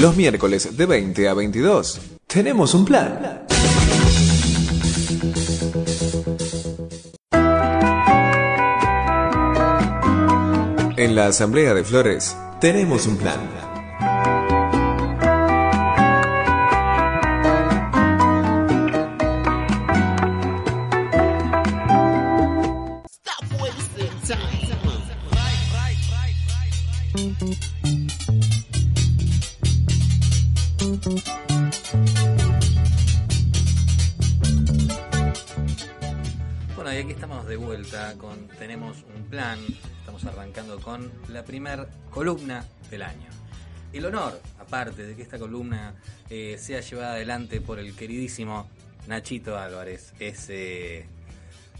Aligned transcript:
Los 0.00 0.16
miércoles 0.16 0.76
de 0.76 0.86
20 0.86 1.28
a 1.28 1.34
22. 1.34 2.00
Tenemos 2.28 2.72
un 2.72 2.84
plan. 2.84 3.44
En 10.96 11.14
la 11.16 11.26
Asamblea 11.26 11.74
de 11.74 11.82
Flores, 11.82 12.36
tenemos 12.60 13.08
un 13.08 13.16
plan. 13.16 13.67
Arrancando 40.48 40.80
con 40.80 41.10
la 41.28 41.44
primer 41.44 41.86
columna 42.10 42.64
del 42.90 43.02
año. 43.02 43.28
El 43.92 44.06
honor, 44.06 44.40
aparte 44.58 45.04
de 45.06 45.14
que 45.14 45.22
esta 45.22 45.38
columna 45.38 45.94
eh, 46.30 46.56
sea 46.58 46.80
llevada 46.80 47.12
adelante 47.12 47.60
por 47.60 47.78
el 47.78 47.94
queridísimo 47.94 48.66
Nachito 49.06 49.58
Álvarez, 49.58 50.14
es. 50.18 50.46
eh, 50.50 51.06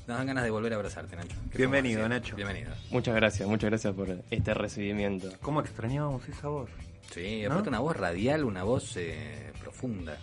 nos 0.07 0.17
dan 0.19 0.27
ganas 0.27 0.45
de 0.45 0.51
volver 0.51 0.73
a 0.73 0.77
abrazarte, 0.77 1.17
Nacho. 1.17 1.37
¿Qué 1.51 1.59
Bienvenido? 1.59 2.07
Nacho. 2.09 2.35
Bienvenido. 2.37 2.73
Muchas 2.91 3.15
gracias, 3.15 3.47
muchas 3.49 3.71
gracias 3.71 3.95
por 3.95 4.23
este 4.31 4.55
recibimiento. 4.55 5.31
¿Cómo 5.43 5.61
extrañábamos 5.61 6.27
esa 6.29 6.49
voz? 6.49 6.71
Sí, 7.13 7.43
¿No? 7.43 7.53
aparte 7.53 7.69
una 7.71 7.81
voz 7.81 7.97
radial, 7.97 8.45
una 8.45 8.63
voz 8.65 8.97
eh, 8.97 9.51
profunda, 9.61 10.17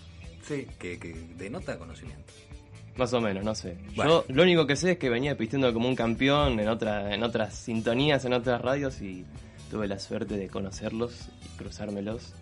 Sí. 0.48 0.68
que, 0.80 1.00
que 1.00 1.14
denota 1.38 1.78
conocimiento. 1.80 2.32
Más 2.98 3.12
o 3.14 3.20
menos, 3.22 3.44
no 3.44 3.54
sé. 3.56 3.78
Bueno. 3.96 4.24
Yo 4.28 4.36
lo 4.36 4.44
único 4.44 4.66
que 4.66 4.76
sé 4.76 4.94
es 4.94 4.98
que 4.98 5.10
venía 5.10 5.36
pisteando 5.38 5.74
como 5.74 5.90
un 5.90 5.96
campeón 5.96 6.60
en, 6.60 6.70
otra, 6.70 7.14
en 7.14 7.24
otras 7.24 7.54
sintonías, 7.54 8.24
en 8.26 8.34
otras 8.34 8.62
radios 8.62 9.02
y 9.02 9.26
tuve 9.70 9.88
la 9.88 10.00
suerte 10.00 10.38
de 10.38 10.48
conocerlos 10.48 11.28
y 11.44 11.58
cruzármelos. 11.58 12.34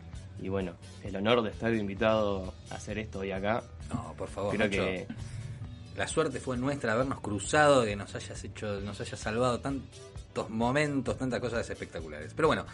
Y 0.42 0.50
bueno, 0.50 0.74
el 1.04 1.16
honor 1.16 1.42
de 1.42 1.50
estar 1.50 1.74
invitado 1.74 2.54
a 2.70 2.76
hacer 2.76 3.00
esto 3.00 3.20
hoy 3.20 3.32
acá. 3.32 3.64
No, 3.92 4.14
por 4.18 4.28
favor, 4.30 4.56
Creo 4.56 4.68
Nacho. 4.68 4.82
que 4.84 5.08
La 5.96 6.08
suerte 6.08 6.40
fue 6.40 6.58
nuestra 6.58 6.94
habernos 6.94 7.20
cruzado, 7.22 7.84
que 7.86 7.96
nos 7.96 8.14
hayas 8.14 8.44
hecho, 8.44 8.80
nos 8.82 9.00
hayas 9.02 9.20
salvado 9.20 9.60
tantos 9.60 10.50
momentos, 10.50 11.18
tantas 11.18 11.40
cosas 11.40 11.68
espectaculares. 11.70 12.34
Pero 12.36 12.48
bueno, 12.48 12.66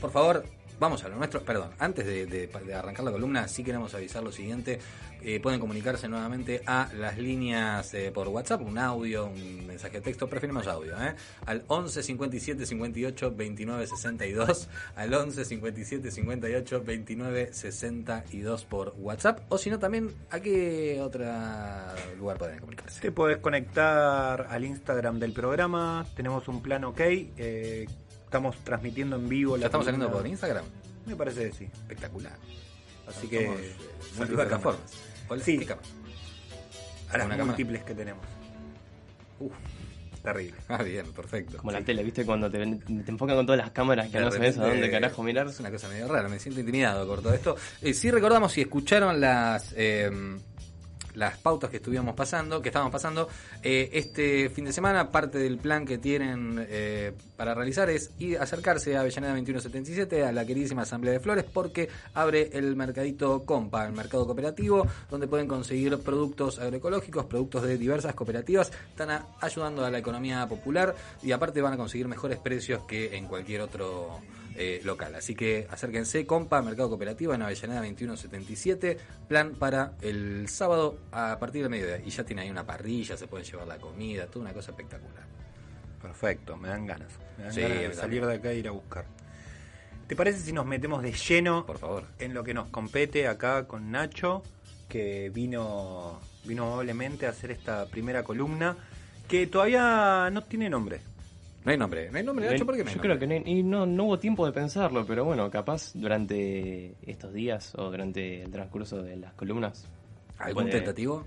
por 0.00 0.10
favor, 0.10 0.44
vamos 0.78 1.04
a 1.04 1.08
lo 1.08 1.16
nuestro. 1.16 1.42
Perdón, 1.42 1.70
antes 1.78 2.06
de, 2.06 2.50
arrancar 2.74 3.04
la 3.04 3.12
columna, 3.12 3.48
sí 3.48 3.62
queremos 3.64 3.94
avisar 3.94 4.22
lo 4.22 4.32
siguiente. 4.32 4.78
Eh, 5.22 5.40
pueden 5.40 5.58
comunicarse 5.58 6.08
nuevamente 6.08 6.62
a 6.66 6.88
las 6.94 7.18
líneas 7.18 7.92
eh, 7.94 8.12
por 8.12 8.28
WhatsApp, 8.28 8.60
un 8.60 8.78
audio, 8.78 9.26
un 9.26 9.66
mensaje 9.66 9.94
de 9.94 10.00
texto, 10.02 10.28
preferimos 10.28 10.66
audio, 10.66 10.94
¿eh? 11.02 11.14
al 11.46 11.64
11 11.66 12.02
57 12.02 12.66
58 12.66 13.34
29 13.34 13.86
62, 13.86 14.68
al 14.94 15.14
11 15.14 15.44
57 15.44 16.10
58 16.10 16.82
29 16.84 17.48
62 17.52 18.64
por 18.66 18.94
WhatsApp, 18.98 19.40
o 19.48 19.58
si 19.58 19.70
no 19.70 19.78
también, 19.78 20.14
¿a 20.30 20.38
qué 20.38 21.00
otro 21.02 21.24
lugar 22.18 22.38
pueden 22.38 22.60
comunicarse? 22.60 23.00
Te 23.00 23.10
podés 23.10 23.38
conectar 23.38 24.46
al 24.48 24.64
Instagram 24.64 25.18
del 25.18 25.32
programa. 25.32 26.06
Tenemos 26.14 26.46
un 26.46 26.62
plan 26.62 26.84
ok. 26.84 27.00
eh, 27.00 27.86
estamos 28.36 28.56
transmitiendo 28.64 29.16
en 29.16 29.28
vivo. 29.28 29.56
¿Ya 29.56 29.60
la 29.60 29.66
estamos 29.66 29.84
saliendo 29.86 30.10
por 30.12 30.26
Instagram? 30.26 30.64
Me 31.06 31.16
parece 31.16 31.50
que 31.50 31.52
sí. 31.52 31.64
Espectacular. 31.64 32.32
Así 33.08 33.28
que. 33.28 33.46
Somos, 33.46 33.60
eh, 33.60 33.74
multiplataformas. 34.18 34.82
¿Cuál- 35.26 35.42
Sí. 35.42 35.58
¿Qué 35.58 35.66
cámara? 35.66 35.86
A 37.10 37.16
las 37.18 37.26
Una 37.26 37.36
cámara. 37.36 37.44
múltiples 37.46 37.82
que 37.84 37.94
tenemos. 37.94 38.24
Uf, 39.38 39.52
Terrible. 40.22 40.56
ah, 40.68 40.82
bien, 40.82 41.12
perfecto. 41.12 41.58
como 41.58 41.70
la 41.70 41.80
tele, 41.82 42.02
¿viste? 42.02 42.24
Cuando 42.26 42.50
te, 42.50 42.60
enfocan 42.62 43.36
con 43.36 43.46
todas 43.46 43.58
las 43.60 43.70
cámaras 43.70 44.08
que 44.10 44.18
De 44.18 44.24
no 44.24 44.30
sabes 44.32 44.58
a 44.58 44.66
dónde 44.66 44.90
carajo 44.90 45.22
mirar. 45.22 45.46
Es 45.46 45.60
una 45.60 45.70
cosa 45.70 45.88
medio 45.88 46.08
rara, 46.08 46.28
me 46.28 46.38
siento 46.38 46.60
intimidado 46.60 47.06
por 47.06 47.22
todo 47.22 47.32
esto. 47.32 47.56
Eh, 47.80 47.94
sí 47.94 48.10
recordamos 48.10 48.52
si 48.52 48.62
escucharon 48.62 49.20
las 49.20 49.72
eh, 49.76 50.10
las 51.16 51.36
pautas 51.38 51.68
que 51.70 51.78
estuvimos 51.78 52.14
pasando, 52.14 52.62
que 52.62 52.68
estábamos 52.68 52.92
pasando, 52.92 53.28
eh, 53.62 53.90
este 53.92 54.48
fin 54.50 54.64
de 54.66 54.72
semana, 54.72 55.10
parte 55.10 55.38
del 55.38 55.58
plan 55.58 55.84
que 55.84 55.98
tienen 55.98 56.64
eh, 56.68 57.12
para 57.36 57.54
realizar 57.54 57.90
es 57.90 58.10
ir 58.18 58.38
acercarse 58.38 58.96
a 58.96 59.00
Avellaneda 59.00 59.32
2177, 59.32 60.24
a 60.24 60.32
la 60.32 60.44
queridísima 60.46 60.82
Asamblea 60.82 61.12
de 61.14 61.20
Flores, 61.20 61.44
porque 61.52 61.88
abre 62.14 62.50
el 62.52 62.76
mercadito 62.76 63.44
Compa, 63.44 63.86
el 63.86 63.92
mercado 63.92 64.24
cooperativo, 64.26 64.86
donde 65.10 65.26
pueden 65.26 65.48
conseguir 65.48 65.98
productos 65.98 66.58
agroecológicos, 66.58 67.24
productos 67.26 67.62
de 67.64 67.76
diversas 67.78 68.14
cooperativas, 68.14 68.70
están 68.90 69.10
a- 69.10 69.26
ayudando 69.40 69.84
a 69.84 69.90
la 69.90 69.98
economía 69.98 70.46
popular 70.46 70.94
y 71.22 71.32
aparte 71.32 71.60
van 71.60 71.72
a 71.72 71.76
conseguir 71.76 72.06
mejores 72.08 72.38
precios 72.38 72.82
que 72.86 73.16
en 73.16 73.26
cualquier 73.26 73.62
otro 73.62 74.20
eh, 74.56 74.80
local. 74.84 75.14
Así 75.14 75.34
que 75.34 75.66
acérquense, 75.70 76.26
compa, 76.26 76.62
Mercado 76.62 76.88
Cooperativo 76.88 77.34
en 77.34 77.42
Avellaneda 77.42 77.80
2177, 77.80 78.98
plan 79.28 79.52
para 79.54 79.92
el 80.00 80.48
sábado 80.48 80.98
a 81.12 81.38
partir 81.38 81.62
del 81.62 81.70
mediodía. 81.70 81.98
Y 82.04 82.10
ya 82.10 82.24
tiene 82.24 82.42
ahí 82.42 82.50
una 82.50 82.64
parrilla, 82.66 83.16
se 83.16 83.26
pueden 83.26 83.46
llevar 83.46 83.66
la 83.66 83.78
comida, 83.78 84.26
toda 84.26 84.44
una 84.46 84.52
cosa 84.54 84.70
espectacular. 84.72 85.24
Perfecto, 86.02 86.56
me 86.56 86.68
dan 86.68 86.86
ganas. 86.86 87.12
Me 87.38 87.44
dan 87.44 87.52
Sí, 87.52 87.60
ganas 87.62 87.78
de 87.78 87.94
salir 87.94 88.24
de 88.26 88.34
acá 88.34 88.50
e 88.50 88.58
ir 88.58 88.68
a 88.68 88.72
buscar. 88.72 89.04
¿Te 90.06 90.14
parece 90.14 90.40
si 90.40 90.52
nos 90.52 90.66
metemos 90.66 91.02
de 91.02 91.12
lleno 91.12 91.66
Por 91.66 91.78
favor. 91.78 92.04
en 92.18 92.32
lo 92.32 92.44
que 92.44 92.54
nos 92.54 92.68
compete 92.68 93.26
acá 93.26 93.66
con 93.66 93.90
Nacho, 93.90 94.42
que 94.88 95.30
vino, 95.34 96.20
vino 96.44 96.72
amablemente 96.72 97.26
a 97.26 97.30
hacer 97.30 97.50
esta 97.50 97.86
primera 97.86 98.22
columna, 98.22 98.76
que 99.28 99.48
todavía 99.48 100.30
no 100.32 100.44
tiene 100.44 100.70
nombre? 100.70 101.00
No 101.66 101.72
hay 101.72 101.76
nombre, 101.78 102.08
no 102.10 102.16
hay 102.18 102.24
nombre, 102.24 102.48
Nacho, 102.48 102.64
¿por 102.64 102.76
qué 102.76 102.84
no 102.84 102.90
hay 102.90 102.94
Yo 102.96 103.02
creo 103.02 103.18
que 103.18 103.26
no, 103.26 103.34
y 103.34 103.62
no, 103.64 103.84
no 103.86 104.04
hubo 104.04 104.18
tiempo 104.20 104.46
de 104.46 104.52
pensarlo, 104.52 105.04
pero 105.04 105.24
bueno, 105.24 105.50
capaz 105.50 105.90
durante 105.94 106.94
estos 107.04 107.32
días 107.34 107.74
o 107.74 107.90
durante 107.90 108.42
el 108.44 108.50
transcurso 108.52 109.02
de 109.02 109.16
las 109.16 109.34
columnas. 109.34 109.84
¿Algún 110.38 110.62
puede- 110.64 110.76
tentativo? 110.76 111.26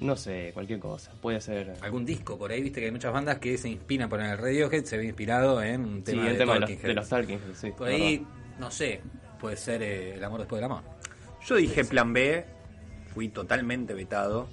No 0.00 0.14
sé, 0.16 0.50
cualquier 0.54 0.78
cosa. 0.78 1.10
Puede 1.20 1.40
ser. 1.40 1.74
¿Algún 1.80 2.04
disco? 2.04 2.38
Por 2.38 2.52
ahí 2.52 2.62
viste 2.62 2.78
que 2.80 2.86
hay 2.86 2.92
muchas 2.92 3.12
bandas 3.12 3.38
que 3.38 3.56
se 3.58 3.68
inspiran 3.68 4.08
por 4.08 4.20
el 4.20 4.36
Radiohead, 4.38 4.84
se 4.84 4.96
ve 4.98 5.06
inspirado 5.06 5.60
en 5.62 5.80
un 5.80 5.96
Sí, 5.98 6.12
tema 6.12 6.26
el 6.26 6.32
de 6.34 6.38
tema 6.38 6.54
de 6.54 6.60
los, 6.60 6.68
Talking 6.68 6.86
de 6.86 6.94
los. 6.94 7.08
Talking 7.08 7.38
Heads, 7.40 7.58
sí. 7.58 7.70
Por 7.76 7.88
ahí, 7.88 8.18
verdad. 8.18 8.30
no 8.60 8.70
sé, 8.70 9.00
puede 9.40 9.56
ser 9.56 9.82
eh, 9.82 10.14
El 10.14 10.22
amor 10.24 10.40
después 10.40 10.58
del 10.60 10.70
amor. 10.70 10.82
Yo 11.46 11.56
dije 11.56 11.84
plan 11.86 12.12
B, 12.12 12.44
fui 13.14 13.30
totalmente 13.30 13.94
vetado, 13.94 14.46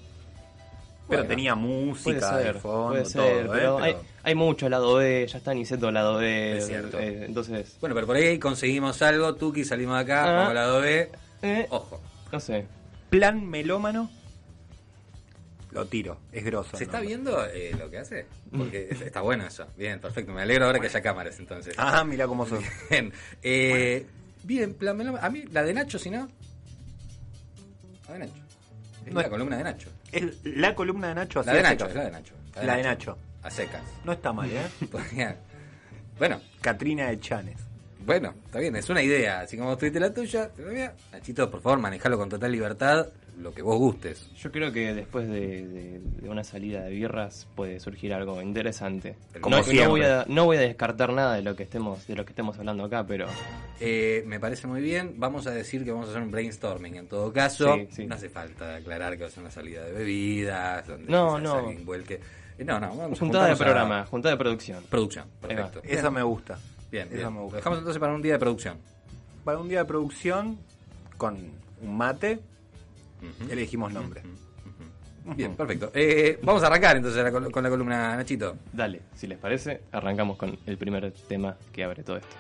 pero 1.08 1.22
Bueno, 1.22 1.28
tenía 1.28 1.54
Puede 1.56 1.68
música 1.68 2.38
de 2.38 2.54
fondo, 2.54 2.88
puede 2.90 3.02
todo, 3.04 3.12
ser, 3.12 3.46
¿eh? 3.46 3.50
pero, 3.52 3.78
Hay, 3.80 3.96
hay 4.24 4.36
mucho 4.36 4.68
lado 4.70 4.96
B, 4.96 5.28
ya 5.28 5.38
está 5.38 5.54
Niceto 5.54 5.92
lado 5.92 6.18
B. 6.18 6.58
Es 6.58 6.68
cierto. 6.68 7.00
eh, 7.00 7.26
entonces, 7.26 7.78
Bueno, 7.80 7.94
pero 7.96 8.08
por 8.08 8.16
ahí 8.16 8.40
conseguimos 8.40 9.02
algo, 9.02 9.36
Tuki, 9.36 9.64
salimos 9.66 9.96
de 9.98 10.02
acá, 10.02 10.24
Ah. 10.24 10.32
vamos 10.34 10.50
al 10.50 10.56
lado 10.56 10.82
B. 10.82 11.12
eh, 11.42 11.68
Ojo, 11.70 12.02
no 12.32 12.40
sé. 12.40 12.66
Plan 13.10 13.46
melómano, 13.48 14.10
lo 15.72 15.86
tiro, 15.88 16.18
es 16.32 16.44
grosso. 16.46 16.76
¿se 16.78 16.86
está 16.86 17.00
viendo 17.02 17.46
eh, 17.46 17.76
lo 17.78 17.90
que 17.92 17.98
hace? 18.00 18.26
Porque 18.56 18.88
es- 18.90 19.02
está 19.02 19.22
bueno 19.22 19.46
eso. 19.46 19.68
Bien, 19.78 20.00
perfecto. 20.00 20.32
Me 20.32 20.42
alegro 20.42 20.66
ahora 20.66 20.80
que 20.80 20.88
haya 20.88 21.02
cámaras 21.02 21.38
entonces. 21.40 21.76
Ah, 21.78 22.04
mira 22.06 22.28
cómo 22.28 22.46
sos. 22.46 22.64
Bien. 22.90 23.12
Eh, 23.44 24.06
bien, 24.44 24.74
plan 24.74 24.96
melómano. 24.98 25.26
A 25.26 25.30
mí, 25.30 25.44
la 25.52 25.64
de 25.64 25.74
Nacho, 25.74 26.00
si 26.00 26.10
no. 26.10 26.30
La 28.08 28.14
de 28.14 28.20
Nacho. 28.20 28.34
Es 29.06 29.14
No 29.14 29.20
la 29.20 29.26
es- 29.26 29.30
columna 29.30 29.58
de 29.58 29.64
Nacho. 29.66 29.90
Es 30.12 30.24
la 30.44 30.74
columna 30.76 31.10
de 31.10 31.16
Nacho. 31.16 31.40
La 31.44 31.52
así 31.52 31.62
de 31.62 31.68
a 31.68 31.70
Nacho, 31.72 31.86
secas. 31.86 31.90
es 31.90 31.96
la 31.96 32.04
de 32.06 32.12
Nacho. 32.12 32.34
La 32.66 32.76
de 32.78 32.84
Nacho. 32.84 33.18
A 33.44 33.50
secas. 33.52 33.82
No 34.04 34.12
está 34.14 34.32
mal, 34.34 34.50
¿eh? 34.52 34.62
Podría- 34.92 35.36
Bueno, 36.18 36.42
Catrina 36.62 37.08
de 37.08 37.20
Chanes. 37.20 37.58
bueno, 38.06 38.34
está 38.46 38.60
bien, 38.60 38.76
es 38.76 38.90
una 38.90 39.02
idea. 39.02 39.42
Así 39.42 39.58
como 39.58 39.78
tuviste 39.78 40.00
la 40.00 40.14
tuya, 40.14 40.50
la. 40.58 40.94
Nachito, 41.12 41.50
por 41.52 41.62
favor, 41.62 41.80
manejalo 41.80 42.18
con 42.18 42.30
total 42.30 42.52
libertad, 42.52 43.08
lo 43.40 43.54
que 43.54 43.62
vos 43.62 43.78
gustes. 43.78 44.30
Yo 44.38 44.52
creo 44.52 44.72
que 44.72 44.94
después 44.94 45.28
de, 45.28 45.68
de- 45.68 46.00
de 46.00 46.30
una 46.30 46.44
salida 46.44 46.84
de 46.84 46.92
birras 46.92 47.48
puede 47.56 47.80
surgir 47.80 48.14
algo 48.14 48.42
interesante. 48.42 49.16
Como 49.42 49.58
no, 49.58 49.64
siempre. 49.64 49.84
no 49.86 49.90
voy 49.92 50.02
a, 50.04 50.26
no 50.28 50.46
voy 50.46 50.58
a 50.58 50.62
descartar 50.62 51.12
nada 51.14 51.36
de 51.36 51.42
lo 51.42 51.56
que 51.56 51.64
estemos 51.64 52.06
de 52.08 52.16
lo 52.16 52.24
que 52.26 52.32
estemos 52.32 52.58
hablando 52.58 52.84
acá, 52.86 53.06
pero 53.06 53.28
Eh, 53.80 54.24
me 54.26 54.40
parece 54.40 54.68
muy 54.68 54.82
bien. 54.82 55.16
Vamos 55.18 55.48
a 55.48 55.52
decir 55.52 55.84
que 55.84 55.92
vamos 55.92 56.08
a 56.08 56.12
hacer 56.12 56.22
un 56.24 56.32
brainstorming. 56.32 56.96
En 56.96 57.08
todo 57.08 57.32
caso, 57.34 57.76
Sí, 57.76 57.88
sí. 57.92 58.06
no 58.08 58.16
hace 58.16 58.30
falta 58.30 58.76
aclarar 58.76 59.16
que 59.18 59.24
va 59.24 59.28
a 59.28 59.32
ser 59.32 59.42
una 59.44 59.52
salida 59.52 59.84
de 59.84 59.92
bebidas, 59.92 60.88
donde 60.88 61.12
No, 61.12 61.40
no. 61.40 61.56
alguien 61.56 61.86
vuelque. 61.86 62.20
Eh, 62.58 62.64
no, 62.64 62.80
no, 62.80 62.96
vamos 62.96 63.18
a 63.18 63.26
juntada 63.26 63.48
de 63.48 63.52
a- 63.52 63.56
programa, 63.58 64.06
juntada 64.06 64.34
de 64.36 64.40
producción. 64.40 64.84
Producción, 64.90 65.26
perfecto. 65.42 65.82
Esa 65.84 66.10
me 66.10 66.24
gusta. 66.24 66.58
Bien, 66.92 67.08
esa 67.10 67.18
bien. 67.18 67.34
me 67.34 67.42
gusta. 67.42 67.58
dejamos 67.58 67.80
entonces 67.80 68.00
para 68.00 68.14
un 68.14 68.22
día 68.22 68.34
de 68.34 68.40
producción. 68.40 68.78
Para 69.44 69.58
un 69.60 69.68
día 69.68 69.80
de 69.80 69.86
producción, 69.86 70.58
con 71.18 71.36
un 71.82 71.98
mate, 71.98 72.40
Ujú. 73.42 73.52
elegimos 73.52 73.92
nombre. 73.94 74.22
Bien, 75.36 75.56
perfecto. 75.56 75.92
Eh, 75.94 76.40
vamos 76.44 76.62
a 76.64 76.68
arrancar 76.68 76.98
entonces 76.98 77.24
la 77.24 77.32
con 77.32 77.64
la 77.64 77.70
columna, 77.70 78.16
Nachito. 78.16 78.58
Dale, 78.72 79.02
si 79.16 79.26
les 79.26 79.40
parece, 79.40 79.82
arrancamos 79.92 80.38
con 80.38 80.58
el 80.68 80.78
primer 80.78 81.12
tema 81.28 81.56
que 81.74 81.84
abre 81.84 82.04
todo 82.04 82.18
esto. 82.18 82.36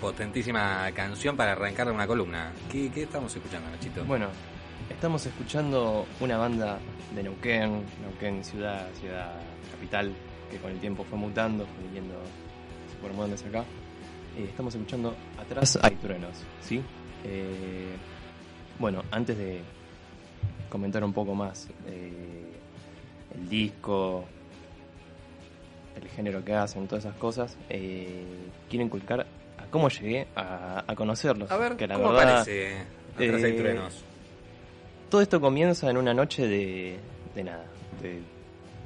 Potentísima 0.00 0.90
canción 0.94 1.36
para 1.36 1.52
arrancar 1.52 1.90
una 1.90 2.06
columna. 2.06 2.52
¿Qué, 2.70 2.90
qué 2.90 3.02
estamos 3.02 3.34
escuchando, 3.34 3.68
Nachito? 3.70 4.04
Bueno, 4.04 4.28
estamos 4.88 5.26
escuchando 5.26 6.06
una 6.20 6.36
banda 6.38 6.78
de 7.14 7.22
Neuquén, 7.22 7.84
Neuquén 8.00 8.44
ciudad, 8.44 8.88
ciudad 9.00 9.34
capital, 9.72 10.12
que 10.50 10.58
con 10.58 10.70
el 10.70 10.78
tiempo 10.78 11.04
fue 11.04 11.18
mutando, 11.18 11.66
fue 11.66 11.84
viniendo, 11.88 12.14
se 12.90 12.96
fue 13.00 13.10
mudando 13.12 13.34
hacia 13.34 13.48
acá. 13.48 13.64
Eh, 14.36 14.44
estamos 14.48 14.74
escuchando 14.74 15.14
Atrás 15.38 15.78
hay 15.82 15.96
truenos, 15.96 16.44
¿sí? 16.62 16.80
Eh, 17.24 17.96
bueno, 18.78 19.02
antes 19.10 19.36
de 19.36 19.62
comentar 20.68 21.02
un 21.02 21.12
poco 21.12 21.34
más 21.34 21.68
eh, 21.86 22.52
el 23.34 23.48
disco, 23.48 24.24
el 26.02 26.08
género 26.08 26.44
que 26.44 26.54
hacen, 26.54 26.86
todas 26.88 27.04
esas 27.04 27.16
cosas, 27.16 27.56
eh, 27.68 28.22
quiero 28.68 28.84
inculcar 28.84 29.20
a 29.58 29.64
cómo 29.70 29.88
llegué 29.88 30.26
a, 30.36 30.84
a 30.86 30.94
conocerlos. 30.94 31.50
a 31.50 31.56
ver, 31.56 31.76
que 31.76 31.86
la 31.86 31.94
¿cómo 31.96 32.12
verdad, 32.12 32.40
aparece 32.40 32.76
Atrás 33.16 33.42
hay 33.44 33.52
eh, 33.52 33.58
truenos? 33.58 34.04
Todo 35.10 35.20
esto 35.22 35.40
comienza 35.40 35.90
en 35.90 35.96
una 35.96 36.12
noche 36.14 36.46
de, 36.46 36.96
de 37.34 37.44
nada, 37.44 37.64
de 38.02 38.20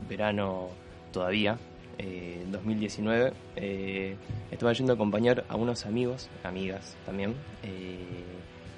verano 0.09 0.69
todavía, 1.13 1.59
eh, 1.99 2.45
2019. 2.51 3.33
Eh, 3.57 4.17
estaba 4.51 4.73
yendo 4.73 4.93
a 4.93 4.95
acompañar 4.95 5.45
a 5.49 5.57
unos 5.57 5.85
amigos, 5.87 6.29
amigas 6.45 6.97
también, 7.07 7.35
eh, 7.65 7.99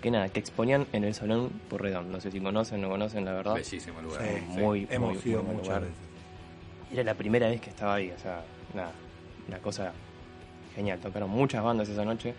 que 0.01 0.11
nada, 0.11 0.29
que 0.29 0.41
exponían 0.41 0.87
en 0.93 1.05
el 1.05 1.15
Salón 1.15 1.51
Porredón. 1.69 2.11
No 2.11 2.21
sé 2.21 2.31
si 2.31 2.41
conocen 2.41 2.79
o 2.81 2.83
no 2.87 2.91
conocen, 2.91 3.25
la 3.25 3.33
verdad. 3.33 3.55
Bellísimo 3.55 4.01
lugar. 4.03 4.23
Sí, 4.23 4.29
Sí. 4.55 4.61
muy, 4.61 4.87
Hemos 4.91 5.15
muy, 5.25 5.33
ido 5.33 5.43
muy 5.43 5.57
lugar. 5.57 5.83
veces. 5.83 5.97
Era 6.95 7.03
la 7.03 7.15
primera 7.15 7.49
vez 7.49 7.61
que 7.61 7.71
estaba 7.71 7.95
ahí, 7.95 8.13
o 8.13 8.19
sea, 8.21 8.45
nada, 8.73 8.93
una 9.49 9.59
cosa 9.59 9.93
genial. 10.77 11.01
Tocaron 11.01 11.29
muchas 11.29 11.61
bandas 11.65 11.89
esa 11.89 12.05
noche, 12.05 12.35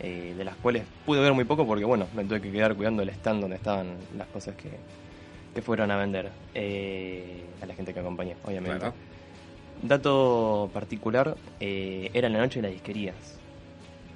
eh, 0.00 0.34
de 0.36 0.44
las 0.44 0.56
cuales 0.56 0.82
pude 1.06 1.20
ver 1.20 1.32
muy 1.32 1.44
poco 1.44 1.64
porque, 1.64 1.84
bueno, 1.84 2.08
me 2.16 2.24
tuve 2.24 2.40
que 2.40 2.50
quedar 2.50 2.74
cuidando 2.74 3.02
el 3.04 3.10
stand 3.10 3.40
donde 3.40 3.54
estaban 3.54 3.98
las 4.16 4.26
cosas 4.26 4.56
que, 4.56 4.70
que 5.54 5.62
fueron 5.62 5.92
a 5.92 5.96
vender 5.96 6.28
eh, 6.56 7.44
a 7.62 7.66
la 7.66 7.74
gente 7.74 7.94
que 7.94 8.00
acompañé, 8.00 8.34
obviamente. 8.42 8.80
Claro. 8.80 8.94
Dato 9.80 10.70
particular, 10.74 11.36
eh, 11.60 12.10
era 12.12 12.28
la 12.28 12.40
noche 12.40 12.60
de 12.60 12.62
las 12.62 12.72
disquerías, 12.72 13.14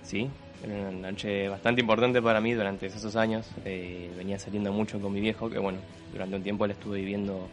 ¿sí? 0.03 0.29
Era 0.65 0.89
una 0.89 1.13
noche 1.13 1.49
bastante 1.49 1.81
importante 1.83 2.21
para 2.21 2.41
mí 2.41 2.53
durante 2.53 2.87
esos 2.87 3.15
años. 3.15 3.49
eh, 3.65 4.11
venía 4.17 4.41
saliendo 4.41 4.73
mucho 4.73 5.01
con 5.01 5.13
mi 5.13 5.21
viejo, 5.21 5.49
que 5.49 5.61
bueno, 5.61 5.79
durante 6.13 6.35
un 6.35 6.43
tiempo 6.43 6.65
él 6.65 6.73
estuve 6.73 6.99
viviendo 6.99 7.49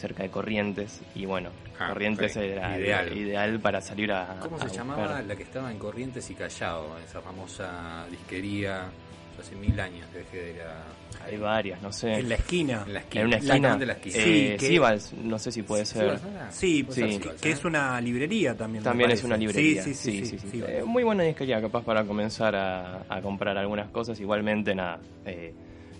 cerca 0.00 0.22
de 0.22 0.30
Corrientes 0.30 1.00
y 1.14 1.26
bueno, 1.26 1.50
Ah, 1.78 1.88
Corrientes 1.88 2.36
era 2.36 2.78
Ideal. 2.78 3.16
ideal 3.16 3.60
para 3.60 3.80
salir 3.80 4.12
a... 4.12 4.38
¿Cómo 4.40 4.56
a 4.56 4.60
se 4.60 4.64
buscar. 4.66 4.86
llamaba 4.86 5.22
la 5.22 5.34
que 5.36 5.42
estaba 5.44 5.70
en 5.70 5.78
Corrientes 5.78 6.28
y 6.30 6.34
Callao? 6.34 6.98
Esa 6.98 7.20
famosa 7.20 8.04
disquería. 8.10 8.90
Yo 9.36 9.42
hace 9.42 9.54
mil 9.56 9.78
años 9.80 10.06
que 10.12 10.18
dejé 10.18 10.36
de 10.42 10.50
ir 10.54 10.60
a. 10.62 11.24
Hay 11.24 11.36
varias, 11.38 11.80
no 11.80 11.90
sé. 11.92 12.14
En 12.18 12.28
la 12.28 12.34
esquina. 12.34 12.82
En 12.86 12.92
la 12.94 13.00
esquina. 13.00 13.20
En 13.22 13.26
una 13.28 13.36
esquina. 13.36 13.54
Exactamente 13.54 13.84
en 13.84 13.88
la 13.88 13.94
esquina. 13.94 14.16
Eh, 14.18 14.56
Sí, 14.58 14.78
no 15.24 15.38
sé 15.38 15.52
si 15.52 15.62
puede 15.62 15.86
ser. 15.86 16.18
¿Sí? 16.50 16.84
Sí, 16.90 17.08
ser 17.12 17.20
que, 17.40 17.48
¿eh? 17.48 17.52
es 17.52 17.64
una 17.64 17.98
librería 18.00 18.54
también. 18.56 18.82
También 18.84 19.10
es 19.12 19.22
una 19.24 19.36
librería. 19.38 19.82
Sí, 19.82 19.94
sí, 19.94 20.24
sí. 20.24 20.38
sí, 20.38 20.48
sí, 20.50 20.62
Eh, 20.66 20.82
muy 20.84 21.04
buena 21.04 21.22
disquería, 21.22 21.60
capaz 21.62 21.82
para 21.84 22.04
comenzar 22.04 22.54
a, 22.56 23.04
a 23.08 23.20
comprar 23.22 23.56
algunas 23.56 23.88
cosas. 23.90 24.18
Igualmente, 24.20 24.74
nada. 24.74 24.98
eh, 25.24 25.54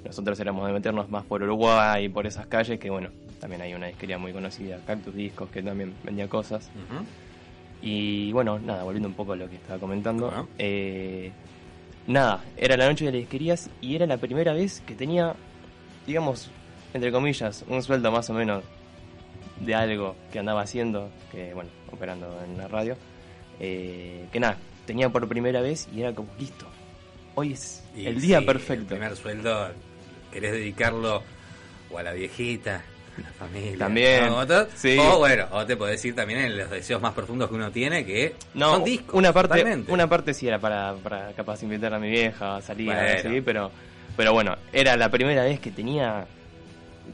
nosotros 0.05 0.39
éramos 0.41 0.67
de 0.67 0.73
meternos 0.73 1.11
más 1.11 1.25
por 1.25 1.43
Uruguay 1.43 2.05
y 2.05 2.09
por 2.09 2.27
esas 2.27 2.47
calles, 2.47 2.79
que 2.79 2.91
bueno, 2.91 3.11
también 3.39 3.63
hay 3.63 3.75
una 3.75 3.87
disquería 3.87 4.19
muy 4.19 4.33
conocida, 4.33 4.79
Cactus 4.87 5.15
Discos, 5.15 5.51
que 5.51 5.63
también 5.63 5.95
vendía 6.05 6.29
cosas. 6.29 6.71
Y 7.83 8.31
bueno, 8.33 8.59
nada, 8.59 8.83
volviendo 8.85 9.09
un 9.09 9.15
poco 9.15 9.33
a 9.33 9.37
lo 9.37 9.49
que 9.49 9.57
estaba 9.57 9.79
comentando. 9.79 10.47
Eh, 10.59 11.31
nada, 12.07 12.45
era 12.57 12.77
la 12.77 12.87
noche 12.89 13.07
de 13.07 13.13
las 13.13 13.21
disquerías 13.21 13.71
y 13.81 13.95
era 13.95 14.07
la 14.07 14.19
primera 14.19 14.53
vez 14.53 14.83
que 14.87 14.95
tenía, 14.95 15.35
digamos, 16.07 16.51
entre 16.93 17.11
comillas, 17.13 17.65
un 17.69 17.83
sueldo 17.83 18.11
más 18.11 18.29
o 18.31 18.35
menos 18.35 18.65
de 19.61 19.75
algo 19.75 20.17
que 20.33 20.39
andaba 20.39 20.63
haciendo, 20.63 21.11
que 21.31 21.55
bueno, 21.55 21.71
operando 21.93 22.27
en 22.45 22.59
la 22.59 22.69
radio. 22.69 22.97
eh, 23.61 24.27
que 24.33 24.41
nada, 24.41 24.57
tenía 24.87 25.11
por 25.11 25.29
primera 25.29 25.61
vez 25.61 25.87
y 25.95 26.01
era 26.01 26.15
como, 26.15 26.31
listo, 26.39 26.67
hoy 27.35 27.53
es 27.53 27.85
Y 27.95 28.07
el 28.07 28.21
día 28.21 28.41
sí, 28.41 28.47
perfecto. 28.47 28.95
El 28.95 29.01
primer 29.01 29.17
sueldo, 29.17 29.69
querés 30.33 30.53
dedicarlo 30.53 31.23
o 31.91 31.99
a 31.99 32.03
la 32.03 32.13
viejita, 32.13 32.77
a 33.19 33.21
la 33.21 33.31
familia. 33.33 33.79
También, 33.79 34.27
¿no? 34.27 34.47
Sí. 34.77 34.97
O 34.99 35.19
bueno, 35.19 35.47
o 35.53 35.67
te 35.67 35.77
podés 35.77 36.05
ir 36.05 36.15
también 36.15 36.41
en 36.41 36.57
los 36.59 36.71
deseos 36.71 37.01
más 37.03 37.13
profundos 37.15 37.49
que 37.49 37.55
uno 37.57 37.71
tiene, 37.71 38.05
que 38.05 38.35
No, 38.55 38.75
son 38.77 38.85
discos. 38.85 39.15
una 39.15 39.33
parte, 39.33 39.49
totalmente. 39.59 39.93
una 39.93 40.07
parte 40.09 40.33
sí 40.35 40.47
era 40.49 40.59
para, 40.59 40.95
para 40.95 41.33
capaz 41.33 41.63
invitar 41.63 41.93
a 41.95 41.99
mi 41.99 42.11
vieja 42.11 42.57
a 42.57 42.63
salir, 42.63 42.87
Bueno. 42.87 43.01
así, 43.19 43.41
pero, 43.41 43.71
pero 44.17 44.33
bueno, 44.33 44.57
era 44.73 44.97
la 44.97 45.11
primera 45.11 45.43
vez 45.45 45.59
que 45.61 45.71
tenía, 45.73 46.27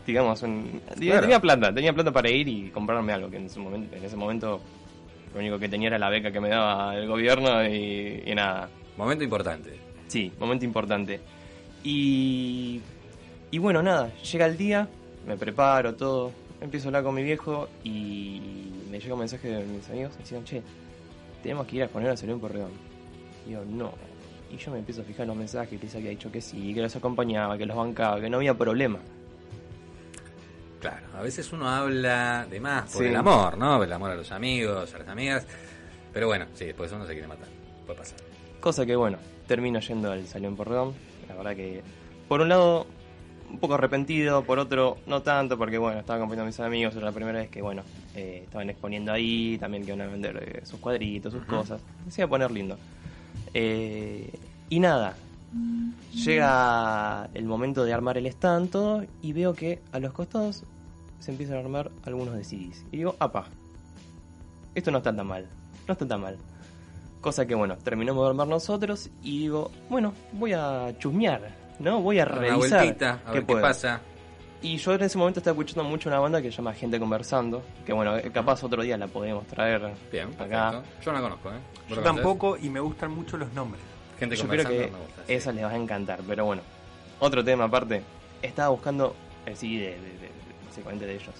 digamos, 0.07 0.43
un- 0.43 0.83
Claro. 0.99 1.21
tenía 1.23 1.41
plata, 1.41 1.73
tenía 1.73 1.93
plata 1.93 2.13
para 2.13 2.29
ir 2.31 2.47
y 2.49 2.71
comprarme 2.71 3.13
algo, 3.13 3.31
que 3.31 3.37
en 3.39 3.47
ese 3.47 3.59
momento, 3.61 3.97
en 3.97 4.05
ese 4.05 4.17
momento 4.17 4.61
lo 5.33 5.41
único 5.41 5.59
que 5.59 5.69
tenía 5.69 5.89
era 5.89 5.99
la 5.99 6.09
beca 6.11 6.31
que 6.31 6.41
me 6.41 6.49
daba 6.49 6.95
el 6.97 7.07
gobierno 7.09 7.65
y, 7.67 8.23
y 8.27 8.35
nada. 8.35 8.69
Momento 8.97 9.25
importante. 9.25 9.79
Sí, 10.07 10.33
momento 10.39 10.65
importante. 10.65 11.21
Y, 11.85 12.81
y 13.57 13.59
bueno, 13.59 13.83
nada, 13.83 14.13
llega 14.17 14.45
el 14.45 14.59
día, 14.59 14.87
me 15.27 15.35
preparo 15.39 15.95
todo, 15.95 16.31
empiezo 16.61 16.87
a 16.87 16.89
hablar 16.89 17.05
con 17.05 17.15
mi 17.15 17.23
viejo 17.23 17.71
y 17.83 18.71
me 18.91 19.01
llega 19.01 19.15
un 19.15 19.21
mensaje 19.21 19.49
de 19.49 19.65
mis 19.65 19.89
amigos 19.89 20.13
y 20.17 20.19
decían, 20.19 20.45
che, 20.45 20.63
tenemos 21.43 21.67
que 21.67 21.77
ir 21.77 21.85
a 21.85 21.89
poner 21.89 22.11
a 22.11 22.17
Salón 22.19 22.39
Porredón. 22.39 22.73
Y 23.49 23.53
yo, 23.53 23.65
no. 23.65 23.93
Y 24.53 24.59
yo 24.59 24.71
me 24.73 24.79
empiezo 24.81 25.01
a 25.01 25.05
fijar 25.05 25.23
en 25.23 25.29
los 25.29 25.37
mensajes, 25.39 25.81
que 25.81 25.87
les 25.87 25.95
había 25.95 26.11
dicho 26.11 26.31
que 26.31 26.43
sí, 26.43 26.75
que 26.75 26.83
los 26.83 26.95
acompañaba, 26.97 27.57
que 27.57 27.65
los 27.65 27.75
bancaba, 27.75 28.21
que 28.21 28.29
no 28.29 28.37
había 28.37 28.53
problema. 28.53 28.99
Claro, 30.83 31.07
a 31.17 31.23
veces 31.23 31.51
uno 31.51 31.67
habla 31.67 32.47
de 32.51 32.61
más 32.61 32.93
por 32.93 33.03
Sí. 33.03 33.09
el 33.09 33.17
amor, 33.17 33.57
¿no? 33.57 33.83
El 33.83 33.91
amor 33.91 34.11
a 34.11 34.17
los 34.17 34.31
amigos, 34.33 34.95
a 34.95 34.99
las 34.99 35.09
amigas. 35.09 35.47
Pero 36.13 36.27
bueno, 36.27 36.45
sí, 36.53 36.67
después 36.67 36.93
uno 36.93 37.07
se 37.07 37.13
quiere 37.15 37.27
matar. 37.27 37.49
Puede 37.87 37.99
pasar. 38.01 38.19
Cosa 38.61 38.85
que 38.85 38.97
bueno, 38.97 39.17
termino 39.47 39.81
yendo 39.81 40.13
al 40.13 40.27
Salón 40.27 40.57
Porredón. 40.57 40.93
La 41.27 41.35
verdad 41.37 41.57
que, 41.57 41.83
por 42.29 42.43
un 42.43 42.51
lado, 42.51 42.87
un 43.51 43.59
poco 43.59 43.75
arrepentido, 43.75 44.43
por 44.45 44.59
otro, 44.59 44.99
no 45.07 45.23
tanto, 45.23 45.59
porque 45.59 45.79
bueno, 45.79 46.01
estaba 46.01 46.19
acompañando 46.19 46.45
a 46.45 46.47
mis 46.47 46.61
amigos, 46.61 46.95
era 46.97 47.07
la 47.07 47.13
primera 47.13 47.39
vez 47.39 47.51
que, 47.51 47.63
bueno, 47.63 47.83
eh, 48.15 48.43
estaban 48.45 48.71
exponiendo 48.71 49.13
ahí, 49.13 49.57
también 49.59 49.85
que 49.85 49.93
iban 49.93 50.07
a 50.07 50.11
vender 50.11 50.37
eh, 50.37 50.67
sus 50.67 50.81
cuadritos, 50.81 51.33
sus 51.33 51.45
cosas. 51.45 51.81
Se 52.09 52.21
iba 52.21 52.27
a 52.27 52.31
poner 52.31 52.51
lindo. 52.51 52.77
Eh, 53.55 54.33
y 54.69 54.81
nada, 54.81 55.17
llega 56.13 57.29
el 57.35 57.45
momento 57.45 57.85
de 57.85 57.93
armar 57.93 58.19
el 58.19 58.27
stand, 58.27 58.71
todo, 58.71 59.05
y 59.23 59.33
veo 59.33 59.55
que 59.55 59.81
a 59.93 59.99
los 59.99 60.13
costados 60.13 60.65
se 61.21 61.31
empiezan 61.31 61.57
a 61.57 61.61
armar 61.61 61.91
algunos 62.05 62.35
de 62.35 62.45
CDs. 62.45 62.85
Y 62.93 62.99
digo, 62.99 63.17
apa, 63.19 63.47
esto 64.75 64.91
no 64.91 64.99
está 64.99 65.15
tan 65.15 65.27
mal, 65.27 65.47
no 65.87 65.93
está 65.93 66.07
tan 66.07 66.21
mal. 66.21 66.37
Cosa 67.21 67.47
que 67.47 67.55
bueno, 67.55 67.77
terminamos 67.79 68.25
de 68.25 68.29
armar 68.29 68.47
nosotros 68.47 69.11
y 69.23 69.41
digo, 69.41 69.71
bueno, 69.89 70.13
voy 70.33 70.53
a 70.53 70.95
chusmear, 70.99 71.66
¿no? 71.79 72.01
Voy 72.01 72.19
a 72.21 72.25
Una 72.25 72.35
revisar 72.35 72.81
vueltita, 72.81 73.21
a 73.27 73.31
ver 73.33 73.41
qué 73.41 73.47
puedo. 73.47 73.63
pasa. 73.63 74.01
Y 74.63 74.79
yo 74.79 74.95
en 74.95 75.03
ese 75.03 75.19
momento 75.19 75.41
estaba 75.41 75.53
escuchando 75.55 75.85
mucho 75.85 76.09
una 76.09 76.19
banda 76.19 76.41
que 76.43 76.51
se 76.51 76.57
llama 76.57 76.73
Gente 76.73 76.99
Conversando, 76.99 77.63
que 77.85 77.93
bueno, 77.93 78.17
eh, 78.17 78.31
capaz 78.33 78.65
otro 78.65 78.83
día 78.83 78.97
la 78.97 79.07
podemos 79.07 79.47
traer 79.47 79.93
Bien, 80.11 80.29
acá. 80.39 80.71
perfecto. 80.71 81.03
Yo 81.05 81.13
no 81.13 81.19
la 81.19 81.23
conozco, 81.23 81.51
¿eh? 81.51 81.59
¿Vos 81.89 81.99
Yo 81.99 82.03
tampoco 82.03 82.57
y 82.57 82.69
me 82.71 82.81
gustan 82.81 83.11
mucho 83.13 83.37
los 83.37 83.53
nombres. 83.53 83.83
Gente 84.19 84.35
Yo 84.35 84.49
creo 84.49 84.65
conversando 84.65 84.87
que 84.87 84.91
me 84.93 84.99
gusta. 85.07 85.23
sí. 85.27 85.33
esa 85.35 85.53
les 85.53 85.65
va 85.65 85.71
a 85.71 85.77
encantar, 85.77 86.21
pero 86.27 86.47
bueno, 86.47 86.63
otro 87.21 87.45
tema 87.45 87.65
aparte, 87.65 88.03
estaba 88.43 88.71
buscando 88.71 89.15
el 89.45 89.57
CD 89.57 89.73
de, 89.79 89.81
de- 89.91 89.91
de- 89.91 90.31
básicamente 90.67 91.07
de 91.07 91.15
ellos, 91.15 91.35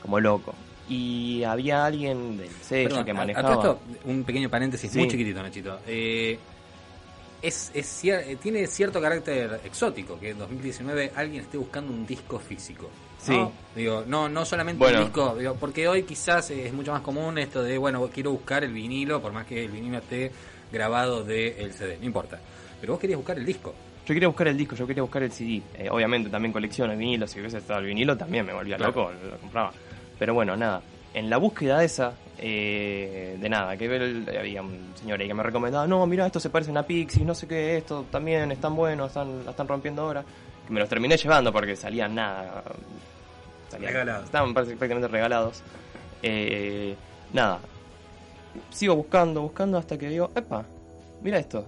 como 0.00 0.20
loco. 0.20 0.54
Y 0.88 1.42
había 1.44 1.84
alguien 1.84 2.36
del 2.38 2.50
sello 2.50 2.88
Perdón, 2.88 3.04
que 3.04 3.10
a- 3.10 3.14
a 3.14 3.16
manejaba. 3.16 3.48
todo 3.60 3.72
esto, 3.72 3.80
un 4.08 4.24
pequeño 4.24 4.48
paréntesis 4.48 4.90
Sí. 4.90 4.98
muy 4.98 5.08
chiquitito, 5.08 5.42
Nachito. 5.42 5.78
Eh, 5.86 6.38
es, 7.42 7.70
es 7.74 8.04
cier- 8.04 8.24
eh, 8.26 8.36
tiene 8.36 8.66
cierto 8.66 9.00
carácter 9.00 9.60
exótico 9.64 10.18
que 10.18 10.30
en 10.30 10.38
2019 10.38 11.12
alguien 11.14 11.42
esté 11.42 11.56
buscando 11.58 11.92
un 11.92 12.06
disco 12.06 12.38
físico. 12.38 12.88
Sí. 13.18 13.32
¿no? 13.36 13.52
Digo, 13.74 14.04
no, 14.06 14.28
no 14.28 14.44
solamente 14.44 14.78
Bueno. 14.78 14.98
un 14.98 15.04
disco, 15.04 15.34
digo, 15.36 15.54
porque 15.58 15.86
hoy 15.88 16.02
quizás 16.04 16.50
es 16.50 16.72
mucho 16.72 16.92
más 16.92 17.02
común 17.02 17.36
esto 17.38 17.62
de, 17.62 17.76
bueno, 17.78 18.08
quiero 18.12 18.30
buscar 18.32 18.64
el 18.64 18.72
vinilo, 18.72 19.20
por 19.20 19.32
más 19.32 19.46
que 19.46 19.64
el 19.64 19.70
vinilo 19.70 19.98
esté 19.98 20.30
grabado 20.72 21.22
del 21.24 21.72
CD, 21.72 21.98
no 21.98 22.06
importa. 22.06 22.38
Pero 22.80 22.94
vos 22.94 23.00
querías 23.00 23.18
buscar 23.18 23.38
el 23.38 23.44
disco. 23.44 23.74
Yo 24.06 24.14
quería 24.14 24.28
buscar 24.28 24.48
el 24.48 24.56
disco, 24.56 24.74
yo 24.74 24.86
quería 24.86 25.02
buscar 25.02 25.22
el 25.22 25.30
CD. 25.32 25.62
Eh, 25.74 25.88
obviamente 25.90 26.30
también 26.30 26.52
colecciono 26.52 26.96
vinilos, 26.96 27.30
si 27.30 27.40
hubiese 27.40 27.58
estado 27.58 27.80
el 27.80 27.86
vinilo 27.86 28.16
también 28.16 28.46
me 28.46 28.52
volvía 28.54 28.76
Claro. 28.76 28.92
loco, 28.92 29.12
lo 29.12 29.36
compraba. 29.38 29.72
Pero 30.18 30.34
bueno, 30.34 30.56
nada. 30.56 30.82
En 31.14 31.28
la 31.28 31.38
búsqueda 31.38 31.82
esa, 31.82 32.12
eh, 32.38 33.36
de 33.40 33.48
nada, 33.48 33.76
que 33.76 33.86
el- 33.86 34.28
había 34.38 34.62
un 34.62 34.92
señor 34.94 35.20
ahí 35.20 35.26
que 35.26 35.34
me 35.34 35.42
recomendaba, 35.42 35.86
no, 35.86 36.06
mira, 36.06 36.26
esto 36.26 36.38
se 36.38 36.50
parece 36.50 36.70
a 36.70 36.72
una 36.72 36.84
Pixie, 36.86 37.24
no 37.24 37.34
sé 37.34 37.48
qué, 37.48 37.76
esto 37.78 38.06
también 38.10 38.50
están 38.52 38.76
buenos, 38.76 39.08
están, 39.08 39.44
la 39.44 39.50
están 39.50 39.66
rompiendo 39.66 40.02
ahora. 40.02 40.24
Que 40.66 40.72
me 40.72 40.78
los 40.80 40.88
terminé 40.88 41.16
llevando 41.16 41.52
porque 41.52 41.74
salían 41.74 42.14
nada. 42.14 42.62
Salían, 43.70 43.92
Regalados. 43.92 44.24
Estaban 44.26 44.54
prácticamente 44.54 45.08
regalados. 45.08 45.62
Eh, 46.22 46.94
nada. 47.32 47.58
Sigo 48.70 48.96
buscando, 48.96 49.42
buscando 49.42 49.78
hasta 49.78 49.96
que 49.98 50.08
digo, 50.08 50.30
epa, 50.34 50.64
mira 51.22 51.38
esto. 51.38 51.66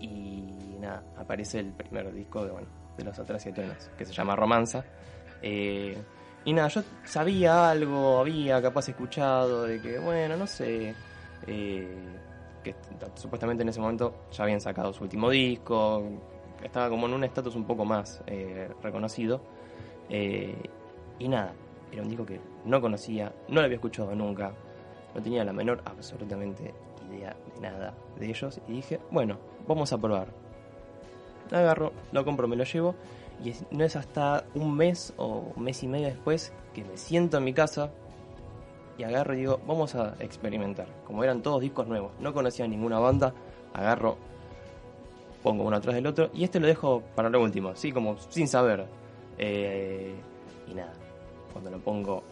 y 0.00 0.42
nada, 0.80 1.02
aparece 1.18 1.60
el 1.60 1.72
primer 1.72 2.12
disco 2.12 2.44
de, 2.44 2.50
bueno, 2.52 2.66
de 2.98 3.04
los 3.04 3.18
Atrás 3.18 3.44
y 3.46 3.48
Eternos, 3.48 3.88
que 3.96 4.04
se 4.04 4.12
llama 4.12 4.36
Romanza. 4.36 4.84
Eh, 5.42 5.96
y 6.44 6.52
nada, 6.52 6.68
yo 6.68 6.82
sabía 7.04 7.70
algo, 7.70 8.18
había 8.18 8.60
capaz 8.60 8.88
escuchado 8.88 9.64
de 9.64 9.80
que, 9.80 9.98
bueno, 9.98 10.36
no 10.36 10.46
sé, 10.46 10.94
eh, 11.46 11.96
que 12.62 12.74
supuestamente 13.14 13.62
en 13.62 13.68
ese 13.68 13.80
momento 13.80 14.26
ya 14.32 14.44
habían 14.44 14.60
sacado 14.60 14.92
su 14.92 15.04
último 15.04 15.30
disco, 15.30 16.02
estaba 16.62 16.88
como 16.88 17.06
en 17.06 17.14
un 17.14 17.24
estatus 17.24 17.54
un 17.54 17.64
poco 17.64 17.84
más 17.84 18.22
eh, 18.26 18.68
reconocido. 18.82 19.40
Eh, 20.08 20.54
y 21.18 21.28
nada, 21.28 21.52
era 21.92 22.02
un 22.02 22.08
disco 22.08 22.26
que 22.26 22.40
no 22.64 22.80
conocía, 22.80 23.32
no 23.48 23.56
lo 23.56 23.62
había 23.62 23.76
escuchado 23.76 24.14
nunca, 24.14 24.52
no 25.14 25.22
tenía 25.22 25.44
la 25.44 25.52
menor 25.52 25.82
absolutamente 25.84 26.74
idea 27.10 27.36
de 27.54 27.60
nada 27.60 27.94
de 28.18 28.26
ellos. 28.28 28.60
Y 28.68 28.72
dije, 28.72 29.00
bueno, 29.10 29.38
vamos 29.66 29.92
a 29.92 29.98
probar. 29.98 30.28
Agarro, 31.50 31.92
lo 32.12 32.24
compro, 32.24 32.48
me 32.48 32.56
lo 32.56 32.64
llevo. 32.64 32.94
Y 33.44 33.50
es- 33.50 33.64
no 33.70 33.84
es 33.84 33.94
hasta 33.94 34.44
un 34.54 34.74
mes 34.74 35.12
o 35.18 35.52
un 35.54 35.62
mes 35.62 35.82
y 35.82 35.86
medio 35.86 36.06
después 36.06 36.52
que 36.74 36.82
me 36.82 36.96
siento 36.96 37.36
en 37.38 37.44
mi 37.44 37.52
casa 37.52 37.90
y 38.96 39.02
agarro 39.04 39.34
y 39.34 39.38
digo, 39.38 39.60
vamos 39.66 39.94
a 39.94 40.14
experimentar. 40.18 40.86
Como 41.06 41.22
eran 41.22 41.42
todos 41.42 41.60
discos 41.60 41.86
nuevos, 41.86 42.12
no 42.20 42.32
conocía 42.32 42.66
ninguna 42.66 42.98
banda, 42.98 43.34
agarro, 43.74 44.16
pongo 45.42 45.64
uno 45.64 45.76
atrás 45.76 45.94
del 45.94 46.06
otro 46.06 46.30
y 46.32 46.44
este 46.44 46.58
lo 46.58 46.66
dejo 46.66 47.02
para 47.14 47.28
lo 47.28 47.42
último, 47.42 47.68
así 47.70 47.92
como 47.92 48.16
sin 48.30 48.48
saber. 48.48 48.86
Eh, 49.36 50.14
y 50.68 50.74
nada, 50.74 50.92
cuando 51.52 51.70
lo 51.70 51.78
pongo, 51.80 52.22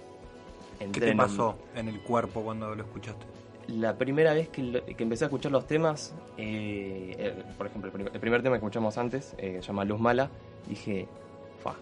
¿Qué 0.92 1.00
te 1.00 1.14
pasó 1.14 1.56
en 1.76 1.88
el 1.88 2.00
cuerpo 2.02 2.42
cuando 2.42 2.74
lo 2.74 2.82
escuchaste? 2.82 3.26
la 3.68 3.96
primera 3.96 4.32
vez 4.34 4.48
que, 4.48 4.60
lo- 4.62 4.84
que 4.84 5.02
empecé 5.04 5.24
a 5.24 5.28
escuchar 5.28 5.52
los 5.52 5.66
temas, 5.68 6.12
eh, 6.36 7.14
el- 7.18 7.54
por 7.54 7.66
ejemplo, 7.68 7.92
el 8.12 8.20
primer 8.20 8.42
tema 8.42 8.56
que 8.56 8.64
escuchamos 8.64 8.98
antes, 8.98 9.34
eh, 9.38 9.58
se 9.60 9.68
llama 9.68 9.84
Luz 9.84 10.00
Mala, 10.00 10.30
dije, 10.68 11.06
fa, 11.62 11.74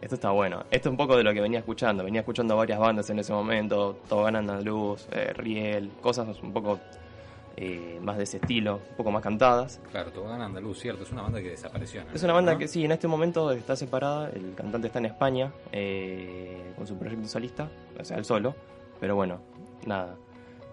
esto 0.00 0.14
está 0.14 0.30
bueno. 0.30 0.64
Esto 0.70 0.88
es 0.88 0.90
un 0.90 0.96
poco 0.96 1.16
de 1.16 1.24
lo 1.24 1.32
que 1.32 1.40
venía 1.40 1.58
escuchando. 1.60 2.04
Venía 2.04 2.20
escuchando 2.20 2.56
varias 2.56 2.78
bandas 2.78 3.08
en 3.10 3.18
ese 3.18 3.32
momento, 3.32 3.98
Tobogán 4.08 4.36
Andaluz, 4.36 5.08
eh, 5.12 5.32
Riel, 5.34 5.90
cosas 6.00 6.40
un 6.42 6.52
poco 6.52 6.78
eh, 7.60 7.98
más 8.00 8.16
de 8.16 8.22
ese 8.22 8.36
estilo, 8.36 8.76
un 8.90 8.96
poco 8.96 9.10
más 9.10 9.20
cantadas. 9.20 9.80
Claro, 9.90 10.12
Tobogán 10.12 10.40
Andaluz, 10.40 10.78
cierto, 10.78 11.02
es 11.02 11.10
una 11.10 11.22
banda 11.22 11.42
que 11.42 11.50
desapareció. 11.50 12.04
¿no? 12.04 12.12
Es 12.14 12.22
una 12.22 12.32
banda 12.32 12.52
¿no? 12.52 12.58
que 12.58 12.68
sí, 12.68 12.84
en 12.84 12.92
este 12.92 13.08
momento 13.08 13.50
está 13.50 13.74
separada, 13.74 14.30
el 14.30 14.54
cantante 14.54 14.86
está 14.86 15.00
en 15.00 15.06
España 15.06 15.52
eh, 15.72 16.72
con 16.76 16.86
su 16.86 16.96
proyecto 16.96 17.26
solista, 17.26 17.68
o 17.98 18.04
sea, 18.04 18.16
él 18.16 18.24
solo, 18.24 18.54
pero 19.00 19.16
bueno, 19.16 19.40
nada. 19.86 20.14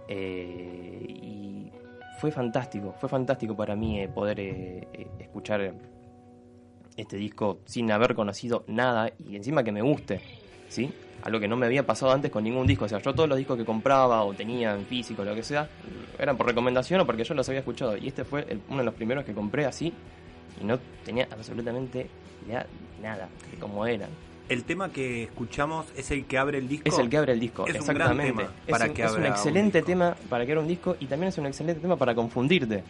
Eh, 0.08 1.08
y 1.08 1.72
fue 2.20 2.30
fantástico, 2.30 2.94
fue 3.00 3.10
fantástico 3.10 3.56
para 3.56 3.76
mí 3.76 4.08
poder 4.10 4.40
escuchar 5.18 5.74
este 6.98 7.18
disco 7.18 7.60
sin 7.66 7.92
haber 7.92 8.16
conocido 8.16 8.64
nada 8.68 9.12
y 9.30 9.36
encima 9.36 9.64
que 9.64 9.72
me 9.72 9.82
guste, 9.82 10.22
¿sí? 10.70 10.92
Algo 11.24 11.40
que 11.40 11.48
no 11.48 11.56
me 11.56 11.66
había 11.66 11.86
pasado 11.86 12.12
antes 12.12 12.30
con 12.32 12.44
ningún 12.44 12.68
disco, 12.68 12.86
o 12.86 12.90
sea, 12.90 13.00
yo 13.00 13.14
todos 13.14 13.28
los 13.28 13.38
discos 13.38 13.58
que 13.58 13.66
compraba 13.66 14.24
o 14.24 14.34
tenía 14.34 14.76
en 14.76 14.86
físico, 14.86 15.24
lo 15.24 15.34
que 15.34 15.44
sea, 15.44 15.68
eran 16.20 16.38
por 16.38 16.46
recomendación 16.46 17.02
o 17.02 17.06
porque 17.06 17.24
yo 17.24 17.34
los 17.34 17.48
había 17.50 17.60
escuchado 17.60 17.98
y 17.98 18.08
este 18.08 18.24
fue 18.24 18.46
el- 18.50 18.62
uno 18.70 18.80
de 18.80 18.84
los 18.86 18.94
primeros 18.94 19.26
que 19.26 19.34
compré 19.34 19.66
así 19.66 19.92
y 20.62 20.64
no 20.64 20.78
tenía 21.04 21.28
absolutamente 21.32 22.08
idea 22.46 22.60
de 22.98 23.04
nada 23.04 23.28
de 23.52 23.58
cómo 23.58 23.86
eran. 23.88 24.10
El 24.48 24.64
tema 24.64 24.92
que 24.92 25.24
escuchamos 25.24 25.88
es 25.98 26.12
el 26.12 26.26
que 26.26 26.38
abre 26.38 26.60
el 26.60 26.68
disco. 26.68 26.88
Es 26.88 27.00
el 27.00 27.10
que 27.10 27.18
abre 27.18 27.34
el 27.34 27.40
disco, 27.40 27.64
Es 27.66 27.72
un 27.74 27.78
exactamente. 27.78 28.24
gran 28.34 28.36
tema 28.68 28.84
es 28.86 28.90
un, 28.90 28.94
que 28.96 29.02
es 29.04 29.10
un 29.12 29.16
abra 29.18 29.30
un 29.30 29.34
excelente 29.36 29.82
tema 29.82 30.16
para 30.30 30.46
que 30.46 30.52
abra 30.52 30.62
un 30.62 30.68
disco 30.68 30.96
y 31.00 31.08
también 31.08 31.30
es 31.30 31.38
un 31.40 31.48
excelente 31.48 31.82
tema 31.82 31.96
para 31.98 32.14
confundirte. 32.14 32.84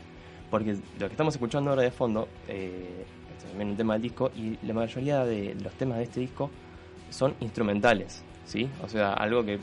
Porque 0.52 0.74
lo 1.00 1.08
que 1.08 1.14
estamos 1.14 1.34
escuchando 1.34 1.70
ahora 1.70 1.84
de 1.84 1.92
fondo 1.92 2.28
eh, 2.50 3.06
también 3.44 3.70
un 3.70 3.78
tema 3.78 3.94
del 3.94 4.04
disco 4.04 4.32
y 4.36 4.58
la 4.66 4.74
mayoría 4.74 5.26
de 5.26 5.56
los 5.56 5.74
temas 5.74 5.98
de 5.98 6.04
este 6.06 6.20
disco 6.20 6.50
son 7.10 7.36
instrumentales, 7.40 8.24
¿sí? 8.46 8.70
O 8.84 8.88
sea, 8.88 9.14
algo 9.14 9.44
que 9.44 9.60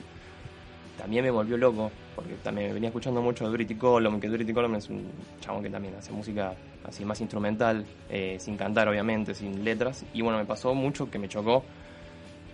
también 0.96 1.24
me 1.24 1.30
volvió 1.30 1.56
loco, 1.56 1.90
porque 2.14 2.34
también 2.42 2.72
venía 2.72 2.88
escuchando 2.88 3.20
mucho 3.22 3.44
de 3.44 3.50
Brity 3.50 3.74
Column, 3.74 4.20
que 4.20 4.28
Brity 4.28 4.52
Column 4.52 4.76
es 4.76 4.88
un 4.88 5.10
chabón 5.40 5.62
que 5.62 5.70
también 5.70 5.94
hace 5.94 6.12
música 6.12 6.54
así 6.84 7.04
más 7.04 7.20
instrumental, 7.20 7.84
eh, 8.08 8.36
sin 8.38 8.56
cantar 8.56 8.88
obviamente, 8.88 9.34
sin 9.34 9.64
letras, 9.64 10.04
y 10.12 10.22
bueno, 10.22 10.38
me 10.38 10.44
pasó 10.44 10.74
mucho 10.74 11.10
que 11.10 11.18
me 11.18 11.28
chocó 11.28 11.64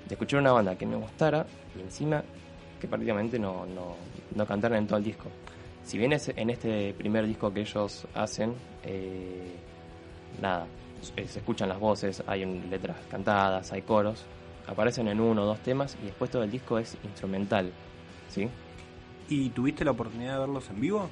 de 0.08 0.14
escuchar 0.14 0.40
una 0.40 0.52
banda 0.52 0.76
que 0.76 0.86
me 0.86 0.96
gustara 0.96 1.46
y 1.76 1.82
encima 1.82 2.22
que 2.80 2.88
prácticamente 2.88 3.38
no, 3.38 3.66
no, 3.66 3.96
no 4.34 4.46
cantaran 4.46 4.78
en 4.78 4.86
todo 4.86 4.98
el 4.98 5.04
disco. 5.04 5.28
Si 5.82 5.98
bien 5.98 6.12
es 6.12 6.28
en 6.28 6.50
este 6.50 6.94
primer 6.94 7.26
disco 7.26 7.52
que 7.52 7.60
ellos 7.60 8.06
hacen, 8.14 8.54
eh, 8.84 9.56
nada, 10.40 10.66
se 11.00 11.26
se 11.28 11.38
escuchan 11.40 11.68
las 11.68 11.78
voces, 11.78 12.22
hay 12.26 12.44
un- 12.44 12.68
letras 12.70 12.96
cantadas, 13.10 13.72
hay 13.72 13.82
coros, 13.82 14.24
aparecen 14.66 15.08
en 15.08 15.20
uno 15.20 15.42
o 15.42 15.46
dos 15.46 15.60
temas 15.60 15.96
y 16.02 16.06
después 16.06 16.30
todo 16.30 16.42
el 16.42 16.50
disco 16.50 16.78
es 16.78 16.96
instrumental, 17.04 17.72
¿sí? 18.28 18.48
¿Y 19.28 19.50
tuviste 19.50 19.84
la 19.84 19.90
oportunidad 19.92 20.34
de 20.34 20.38
verlos 20.40 20.68
en 20.70 20.80
vivo? 20.80 21.08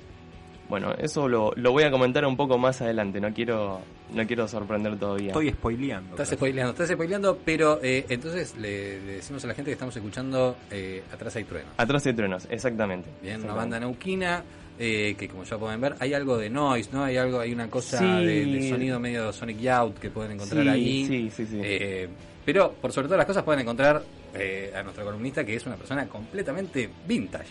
Bueno, 0.68 0.92
eso 0.98 1.28
lo, 1.28 1.52
lo 1.54 1.70
voy 1.70 1.84
a 1.84 1.90
comentar 1.92 2.24
un 2.26 2.36
poco 2.36 2.58
más 2.58 2.82
adelante, 2.82 3.20
no 3.20 3.32
quiero, 3.32 3.80
no 4.12 4.26
quiero 4.26 4.48
sorprender 4.48 4.98
todavía. 4.98 5.28
Estoy 5.28 5.50
spoileando. 5.52 6.10
Estás 6.10 6.26
casi. 6.30 6.36
spoileando, 6.36 6.72
estás 6.72 6.88
spoileando, 6.90 7.38
pero 7.44 7.78
eh, 7.84 8.04
entonces 8.08 8.56
le, 8.56 8.98
le 9.00 9.12
decimos 9.14 9.44
a 9.44 9.46
la 9.48 9.54
gente 9.54 9.68
que 9.68 9.74
estamos 9.74 9.94
escuchando 9.96 10.56
eh, 10.72 11.04
Atrás 11.12 11.36
hay 11.36 11.44
trueno. 11.44 11.68
Atrás 11.76 12.02
de 12.02 12.14
truenos, 12.14 12.48
exactamente. 12.50 13.08
Bien, 13.22 13.36
una 13.36 13.44
Exactamente. 13.52 13.58
banda 13.74 13.80
neuquina 13.80 14.42
eh, 14.78 15.14
que 15.18 15.28
como 15.28 15.44
ya 15.44 15.56
pueden 15.58 15.80
ver, 15.80 15.94
hay 16.00 16.12
algo 16.14 16.36
de 16.38 16.50
noise, 16.50 16.90
¿no? 16.92 17.04
Hay 17.04 17.16
algo, 17.16 17.40
hay 17.40 17.52
una 17.52 17.68
cosa 17.70 17.98
Sí. 17.98 18.04
de, 18.26 18.44
de 18.46 18.68
sonido 18.68 19.00
medio 19.00 19.32
Sonic 19.32 19.58
Youth 19.58 19.98
que 19.98 20.10
pueden 20.10 20.32
encontrar 20.32 20.62
Sí, 20.64 20.68
ahí. 20.68 21.06
sí, 21.06 21.30
sí, 21.34 21.46
sí. 21.46 21.60
Eh, 21.62 22.08
pero 22.44 22.72
por 22.72 22.92
sobre 22.92 23.06
todas 23.08 23.18
las 23.18 23.26
cosas 23.26 23.42
pueden 23.42 23.60
encontrar 23.62 24.02
eh, 24.34 24.72
a 24.76 24.82
nuestro 24.82 25.04
columnista 25.04 25.44
que 25.44 25.56
es 25.56 25.64
una 25.66 25.76
persona 25.76 26.06
completamente 26.08 26.88
vintage. 27.06 27.48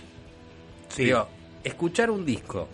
Sí. 0.90 1.06
Digo, 1.06 1.28
escuchar 1.64 2.10
un 2.12 2.24
disco. 2.26 2.68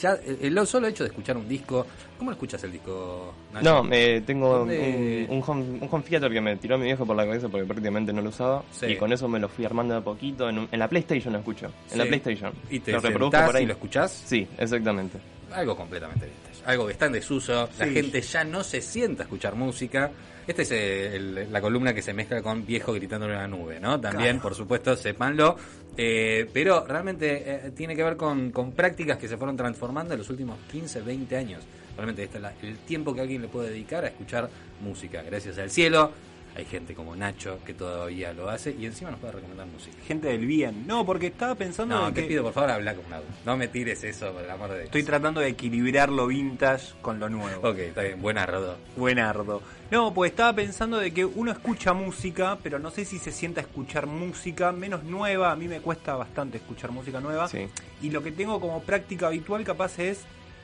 Ya, 0.00 0.18
el, 0.26 0.56
el 0.58 0.66
solo 0.66 0.86
hecho 0.88 1.04
de 1.04 1.10
escuchar 1.10 1.36
un 1.36 1.48
disco. 1.48 1.86
¿Cómo 2.18 2.30
lo 2.30 2.34
escuchas 2.34 2.62
el 2.64 2.72
disco? 2.72 3.34
Nacho? 3.52 3.82
No, 3.84 3.92
eh, 3.92 4.22
tengo 4.24 4.62
un, 4.62 4.70
un, 4.70 5.42
home, 5.46 5.78
un 5.80 5.88
home 5.90 6.04
theater 6.04 6.32
que 6.32 6.40
me 6.40 6.56
tiró 6.56 6.78
mi 6.78 6.84
viejo 6.84 7.04
por 7.04 7.16
la 7.16 7.24
cabeza 7.24 7.48
porque 7.48 7.66
prácticamente 7.66 8.12
no 8.12 8.22
lo 8.22 8.28
usaba. 8.30 8.62
Sí. 8.70 8.86
Y 8.86 8.96
con 8.96 9.12
eso 9.12 9.28
me 9.28 9.38
lo 9.38 9.48
fui 9.48 9.64
armando 9.64 9.94
de 9.94 10.00
poquito. 10.00 10.48
En, 10.48 10.68
en 10.70 10.78
la 10.78 10.88
PlayStation 10.88 11.32
lo 11.32 11.40
escucho. 11.40 11.70
En 11.90 11.98
la. 11.98 12.04
PlayStation. 12.06 12.52
Y 12.70 12.80
te 12.80 12.92
lo 12.92 13.00
sentás 13.00 13.46
por 13.46 13.56
ahí. 13.56 13.64
y 13.64 13.66
lo 13.66 13.72
escuchás. 13.72 14.10
Sí, 14.26 14.46
exactamente. 14.58 15.18
Algo 15.54 15.76
completamente 15.76 16.26
vintage. 16.26 16.62
Algo 16.66 16.86
que 16.86 16.92
está 16.92 17.06
en 17.06 17.12
desuso. 17.12 17.68
La 17.78 17.86
gente 17.86 18.20
ya 18.20 18.44
no 18.44 18.62
se 18.64 18.80
sienta 18.80 19.22
a 19.22 19.24
escuchar 19.24 19.54
música. 19.54 20.10
Esta 20.46 20.62
es 20.62 20.70
eh, 20.72 21.16
el- 21.16 21.52
la 21.52 21.60
columna 21.60 21.94
que 21.94 22.02
se 22.02 22.12
mezcla 22.12 22.42
con 22.42 22.66
viejo 22.66 22.92
gritando 22.92 23.26
en 23.26 23.32
la 23.32 23.46
nube, 23.48 23.80
¿no? 23.80 24.00
También, 24.00 24.32
Claro. 24.36 24.42
por 24.42 24.54
supuesto, 24.54 24.96
sépanlo. 24.96 25.56
Eh, 25.96 26.48
pero 26.52 26.84
realmente 26.86 27.42
eh, 27.46 27.70
tiene 27.74 27.94
que 27.94 28.02
ver 28.02 28.16
con, 28.16 28.50
con 28.50 28.72
prácticas 28.72 29.16
que 29.16 29.28
se 29.28 29.36
fueron 29.36 29.56
transformando 29.56 30.12
en 30.14 30.18
los 30.18 30.28
últimos 30.28 30.58
15, 30.70 31.00
20 31.02 31.36
años. 31.36 31.62
Realmente 31.96 32.24
este 32.24 32.38
es 32.38 32.42
la- 32.42 32.52
el 32.62 32.78
tiempo 32.78 33.14
que 33.14 33.20
alguien 33.20 33.40
le 33.42 33.48
puede 33.48 33.70
dedicar 33.70 34.04
a 34.04 34.08
escuchar 34.08 34.50
música. 34.82 35.22
Gracias 35.22 35.56
al 35.58 35.70
cielo. 35.70 36.10
Hay 36.56 36.64
gente 36.66 36.94
como 36.94 37.16
Nacho 37.16 37.58
que 37.66 37.74
todavía 37.74 38.32
lo 38.32 38.48
hace 38.48 38.70
y 38.78 38.86
encima 38.86 39.10
nos 39.10 39.18
puede 39.18 39.32
recomendar 39.34 39.66
música. 39.66 39.96
Gente 40.06 40.28
del 40.28 40.46
bien. 40.46 40.86
No, 40.86 41.04
porque 41.04 41.26
estaba 41.26 41.56
pensando 41.56 41.96
No, 41.98 42.08
en 42.08 42.14
te 42.14 42.22
que 42.22 42.28
pido 42.28 42.44
por 42.44 42.52
favor 42.52 42.70
habla 42.70 42.94
con 42.94 43.06
un 43.06 43.12
audio. 43.12 43.26
No 43.44 43.56
me 43.56 43.66
tires 43.66 44.04
eso, 44.04 44.32
por 44.32 44.44
el 44.44 44.50
amor 44.50 44.68
de 44.70 44.74
Dios. 44.76 44.84
estoy 44.86 45.02
tratando 45.02 45.40
de 45.40 45.48
equilibrar 45.48 46.10
lo 46.10 46.28
vintage 46.28 46.92
con 47.02 47.18
lo 47.18 47.28
nuevo. 47.28 47.68
Ok, 47.68 47.78
está 47.78 48.02
bien, 48.02 48.22
buena 48.22 48.46
Rodo. 48.46 48.76
Buenardo. 48.96 49.62
No, 49.90 50.14
pues 50.14 50.30
estaba 50.30 50.52
pensando 50.52 50.98
de 50.98 51.12
que 51.12 51.24
uno 51.24 51.50
escucha 51.50 51.92
música, 51.92 52.56
pero 52.62 52.78
no 52.78 52.90
sé 52.92 53.04
si 53.04 53.18
se 53.18 53.32
sienta 53.32 53.60
a 53.60 53.64
escuchar 53.64 54.06
música 54.06 54.70
menos 54.70 55.02
nueva. 55.02 55.50
A 55.50 55.56
mí 55.56 55.66
me 55.66 55.80
cuesta 55.80 56.14
bastante 56.14 56.58
escuchar 56.58 56.92
música 56.92 57.20
nueva. 57.20 57.48
Sí. 57.48 57.66
Y 58.00 58.10
lo 58.10 58.22
que 58.22 58.30
tengo 58.30 58.60
como 58.60 58.80
práctica 58.82 59.26
habitual 59.26 59.64
capaz 59.64 59.98
es 59.98 60.20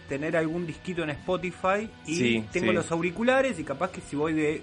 tener 0.09 0.37
algún 0.37 0.67
disquito 0.67 1.03
en 1.03 1.11
Spotify 1.11 1.89
y 2.07 2.15
Sí, 2.17 2.45
tengo 2.53 2.69
sí. 2.69 2.73
los 2.75 2.91
auriculares 2.93 3.59
y 3.59 3.65
capaz 3.65 3.91
que 3.91 4.01
si 4.01 4.17
voy 4.17 4.33
de 4.35 4.63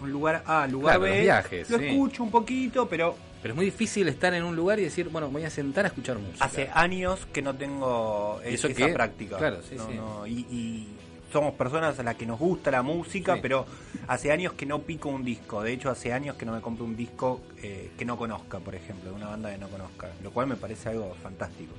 un 0.00 0.10
lugar 0.12 0.42
A 0.46 0.62
a 0.64 0.66
lugar 0.66 0.96
Claro, 0.98 1.02
B, 1.02 1.10
los 1.10 1.20
viajes, 1.22 1.70
lo 1.70 1.78
sí. 1.78 1.84
escucho 1.86 2.22
un 2.22 2.30
poquito, 2.30 2.88
pero 2.88 3.16
Pero 3.42 3.52
es 3.52 3.56
muy 3.56 3.64
difícil 3.66 4.08
estar 4.08 4.34
en 4.34 4.42
un 4.44 4.56
lugar 4.56 4.78
y 4.78 4.82
decir, 4.84 5.08
bueno, 5.08 5.28
voy 5.30 5.44
a 5.44 5.50
sentar 5.50 5.84
a 5.84 5.88
escuchar 5.88 6.18
música. 6.18 6.44
hace 6.44 6.68
años 6.74 7.26
que 7.32 7.42
no 7.42 7.54
tengo 7.54 8.40
¿Y 8.44 8.48
es- 8.48 8.54
eso 8.54 8.68
esa 8.68 8.86
qué? 8.86 8.92
práctica. 8.92 9.36
Claro, 9.38 9.58
sí, 9.62 9.76
No, 9.76 9.86
sí. 9.88 9.94
no, 9.94 10.26
y, 10.26 10.32
y 10.50 10.88
somos 11.32 11.54
personas 11.54 11.98
a 11.98 12.02
las 12.02 12.14
que 12.16 12.24
nos 12.26 12.38
gusta 12.38 12.70
la 12.70 12.82
música, 12.82 13.34
Sí. 13.34 13.40
pero 13.42 13.66
hace 14.08 14.32
años 14.32 14.52
que 14.54 14.64
no 14.66 14.80
pico 14.82 15.08
un 15.08 15.24
disco. 15.24 15.62
De 15.62 15.72
hecho, 15.72 15.90
hace 15.90 16.12
años 16.12 16.36
que 16.36 16.44
no 16.46 16.52
me 16.52 16.60
compro 16.60 16.84
un 16.84 16.96
disco 16.96 17.40
eh, 17.62 17.90
que 17.98 18.04
no 18.04 18.16
conozca, 18.16 18.58
por 18.60 18.74
ejemplo, 18.74 19.10
de 19.10 19.16
una 19.16 19.26
banda 19.28 19.50
que 19.52 19.58
no 19.58 19.68
conozca, 19.68 20.08
lo 20.22 20.30
cual 20.30 20.46
me 20.46 20.56
parece 20.56 20.88
algo 20.88 21.14
fantástico. 21.22 21.72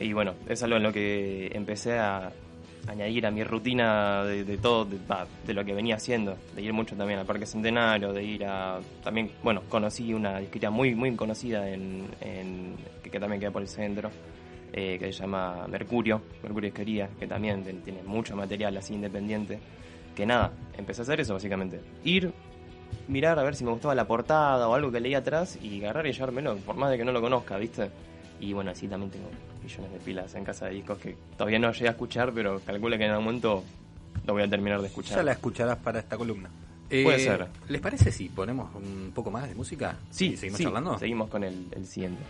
Y 0.00 0.12
bueno, 0.12 0.34
es 0.48 0.62
algo 0.62 0.76
en 0.76 0.82
lo 0.82 0.92
que 0.92 1.50
empecé 1.54 1.98
a 1.98 2.32
añadir 2.88 3.26
a 3.26 3.30
mi 3.30 3.42
rutina 3.44 4.24
de, 4.24 4.44
de 4.44 4.58
todo, 4.58 4.84
de, 4.84 4.98
de 5.46 5.54
lo 5.54 5.64
que 5.64 5.72
venía 5.74 5.96
haciendo, 5.96 6.36
de 6.54 6.62
ir 6.62 6.72
mucho 6.72 6.96
también 6.96 7.18
al 7.18 7.26
Parque 7.26 7.46
Centenario, 7.46 8.12
de 8.12 8.22
ir 8.22 8.44
a... 8.44 8.78
También, 9.02 9.30
bueno, 9.42 9.62
conocí 9.68 10.12
una 10.12 10.38
disquería 10.38 10.70
muy 10.70 10.94
muy 10.94 11.14
conocida 11.16 11.68
en, 11.70 12.06
en- 12.20 12.76
que, 13.02 13.18
también 13.18 13.40
queda 13.40 13.50
por 13.50 13.62
el 13.62 13.68
centro, 13.68 14.10
eh, 14.72 14.96
que 14.98 15.12
se 15.12 15.20
llama 15.20 15.66
Mercurio, 15.68 16.20
Mercurio 16.42 16.68
Esquería, 16.68 17.08
que 17.18 17.26
también 17.26 17.62
tiene 17.82 18.02
mucho 18.02 18.36
material 18.36 18.76
así 18.76 18.94
independiente. 18.94 19.58
Que 20.14 20.26
nada, 20.26 20.52
empecé 20.76 21.00
a 21.00 21.04
hacer 21.04 21.20
eso 21.20 21.34
básicamente. 21.34 21.80
Ir, 22.04 22.32
mirar 23.08 23.38
a 23.38 23.42
ver 23.42 23.54
si 23.56 23.64
me 23.64 23.70
gustaba 23.70 23.94
la 23.94 24.06
portada 24.06 24.68
o 24.68 24.74
algo 24.74 24.92
que 24.92 25.00
leía 25.00 25.18
atrás 25.18 25.58
y 25.62 25.80
agarrar 25.80 26.06
y 26.06 26.12
llevármelo, 26.12 26.56
por 26.58 26.76
más 26.76 26.90
de 26.90 26.98
que 26.98 27.04
no 27.04 27.12
lo 27.12 27.20
conozca, 27.20 27.56
¿viste? 27.56 27.90
Y 28.44 28.52
bueno, 28.52 28.70
así 28.72 28.86
también 28.88 29.10
tengo 29.10 29.28
millones 29.62 29.92
de 29.92 29.98
pilas 30.00 30.34
en 30.34 30.44
casa 30.44 30.66
de 30.66 30.74
discos 30.74 30.98
que 30.98 31.16
todavía 31.36 31.58
no 31.58 31.72
llegué 31.72 31.88
a 31.88 31.92
escuchar, 31.92 32.32
pero 32.34 32.60
calculo 32.60 32.98
que 32.98 33.04
en 33.04 33.10
algún 33.12 33.24
momento 33.24 33.64
lo 34.26 34.32
voy 34.34 34.42
a 34.42 34.48
terminar 34.50 34.80
de 34.82 34.88
escuchar. 34.88 35.16
Ya 35.18 35.22
la 35.22 35.32
escucharás 35.32 35.78
para 35.78 36.00
esta 36.00 36.16
columna. 36.18 36.50
Puede 36.88 37.16
Eh, 37.16 37.20
ser. 37.20 37.48
¿Les 37.68 37.80
parece 37.80 38.12
si 38.12 38.28
ponemos 38.28 38.72
un 38.74 39.10
poco 39.14 39.30
más 39.30 39.48
de 39.48 39.54
música? 39.54 39.96
Sí, 40.10 40.32
¿Y 40.32 40.36
seguimos 40.36 40.58
sí, 40.58 40.64
charlando? 40.64 40.98
Seguimos 40.98 41.30
con 41.30 41.42
el, 41.42 41.66
el 41.72 41.86
siguiente. 41.86 42.22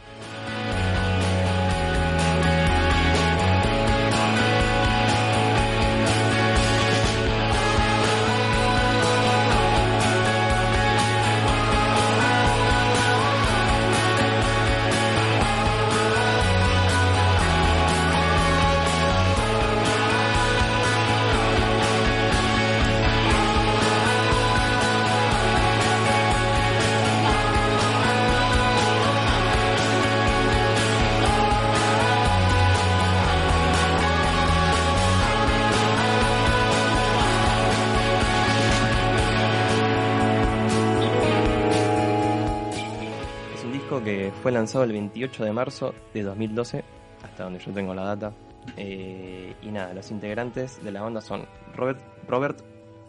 Lanzado 44.65 44.85
el 44.85 44.93
28 44.93 45.45
de 45.45 45.53
marzo 45.53 45.95
de 46.15 46.23
2012, 46.23 46.83
hasta 47.23 47.45
donde 47.45 47.59
yo 47.59 47.71
tengo 47.75 47.93
la 47.93 48.05
data. 48.05 48.33
Eh, 48.79 49.55
y 49.61 49.69
nada, 49.71 49.93
los 49.93 50.11
integrantes 50.11 50.83
de 50.83 50.91
la 50.91 51.03
banda 51.03 51.21
son 51.21 51.45
Robert, 51.75 52.01
Robert 52.27 52.65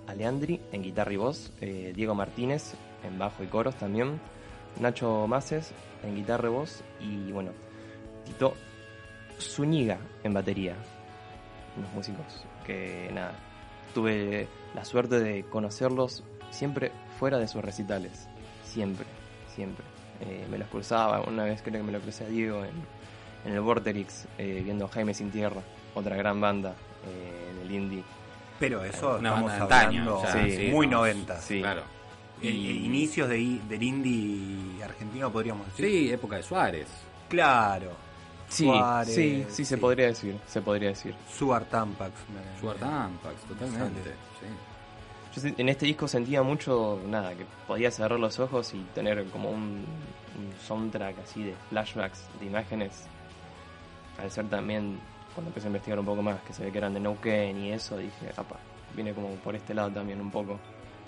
Aleandri 0.06 0.60
en 0.74 0.84
guitarra 0.84 1.14
y 1.14 1.16
voz, 1.16 1.54
eh, 1.62 1.94
Diego 1.96 2.14
Martínez 2.14 2.74
en 3.06 3.18
bajo 3.18 3.42
y 3.42 3.48
coros 3.48 3.74
también, 3.76 4.20
Nacho 4.82 5.28
Maces 5.28 5.72
en 6.04 6.18
guitarra 6.18 6.50
y 6.50 6.52
voz 6.52 6.84
y 7.00 7.32
bueno, 7.32 7.52
Tito 8.26 8.54
Zúñiga 9.40 9.98
en 10.26 10.34
batería. 10.34 10.76
Unos 11.78 11.94
músicos 11.94 12.46
que 12.66 13.10
nada, 13.14 13.32
tuve 13.94 14.50
la 14.74 14.84
suerte 14.84 15.22
de 15.22 15.46
conocerlos 15.46 16.22
siempre 16.52 16.92
fuera 17.18 17.40
de 17.40 17.48
sus 17.48 17.64
recitales. 17.64 18.28
Siempre, 18.66 19.06
siempre. 19.56 19.95
Eh, 20.22 20.46
me 20.50 20.58
los 20.58 20.68
cruzaba, 20.70 21.22
una 21.22 21.44
vez 21.44 21.62
creo 21.62 21.80
que 21.82 21.84
me 21.84 21.92
lo 21.92 22.00
crucé 22.00 22.26
a 22.26 22.28
Diego 22.28 22.64
en, 22.64 22.72
en 23.46 23.54
el 23.54 23.60
Vorterix, 23.62 24.26
eh, 24.38 24.62
viendo 24.64 24.88
Jaime 24.88 25.14
Sin 25.14 25.30
Tierra, 25.32 25.62
otra 25.94 26.16
gran 26.16 26.40
banda 26.40 26.74
eh, 27.08 27.52
en 27.52 27.62
el 27.68 27.72
indie. 27.72 28.04
Pero 28.60 28.84
eso 28.86 29.18
Una 29.20 29.30
estamos 29.30 29.52
hablando 29.52 30.18
o 30.20 30.22
sea, 30.22 30.32
sí, 30.46 30.52
sí, 30.52 30.68
muy 30.72 30.88
no, 30.88 31.00
90. 31.00 31.42
sí. 31.42 31.60
Claro. 31.60 31.82
Y- 32.42 32.86
Inicios 32.86 33.28
de, 33.30 33.60
del 33.68 33.84
indie 33.84 34.84
argentino, 34.84 35.32
podríamos 35.32 35.68
decir. 35.68 35.86
Sí, 35.86 36.12
época 36.12 36.38
de 36.38 36.44
Suárez. 36.44 36.88
Claro. 37.30 37.92
Sí, 38.48 38.66
Suárez, 38.66 39.14
sí, 39.16 39.46
sí, 39.50 39.66
se 39.66 39.78
podría 39.78 40.06
decir, 40.08 40.38
se 40.48 40.62
podría 40.62 40.90
decir. 40.90 41.16
Suar 41.30 41.66
Tampax. 41.66 42.12
me- 42.30 42.60
Suárez 42.62 42.80
Tampax, 42.82 43.42
totalmente. 43.48 44.02
Sí. 44.40 44.46
Yo 45.36 45.50
en 45.58 45.70
este 45.70 45.86
disco 45.86 46.08
sentía 46.08 46.44
mucho, 46.44 47.02
nada, 47.08 47.34
que 47.36 47.46
podía 47.68 47.92
cerrar 47.92 48.20
los 48.20 48.40
ojos 48.40 48.74
y 48.74 48.80
tener 48.94 49.26
como 49.26 49.50
un, 49.50 49.84
un 50.38 50.54
soundtrack 50.66 51.20
así 51.20 51.44
de 51.44 51.54
flashbacks, 51.70 52.28
de 52.40 52.46
imágenes. 52.46 53.08
Al 54.18 54.32
ser 54.32 54.48
también, 54.48 54.98
cuando 55.34 55.50
empecé 55.50 55.68
a 55.68 55.70
investigar 55.70 56.00
un 56.00 56.06
poco 56.06 56.22
más, 56.22 56.40
que 56.42 56.54
se 56.54 56.64
ve 56.64 56.72
que 56.72 56.78
eran 56.78 56.94
de 56.94 57.02
Neuquén 57.02 57.58
y 57.58 57.74
eso, 57.74 57.98
dije, 57.98 58.32
apa, 58.38 58.56
viene 58.96 59.14
como 59.14 59.30
por 59.36 59.56
este 59.56 59.74
lado 59.74 59.92
también 59.92 60.22
un 60.22 60.32
poco. 60.32 60.58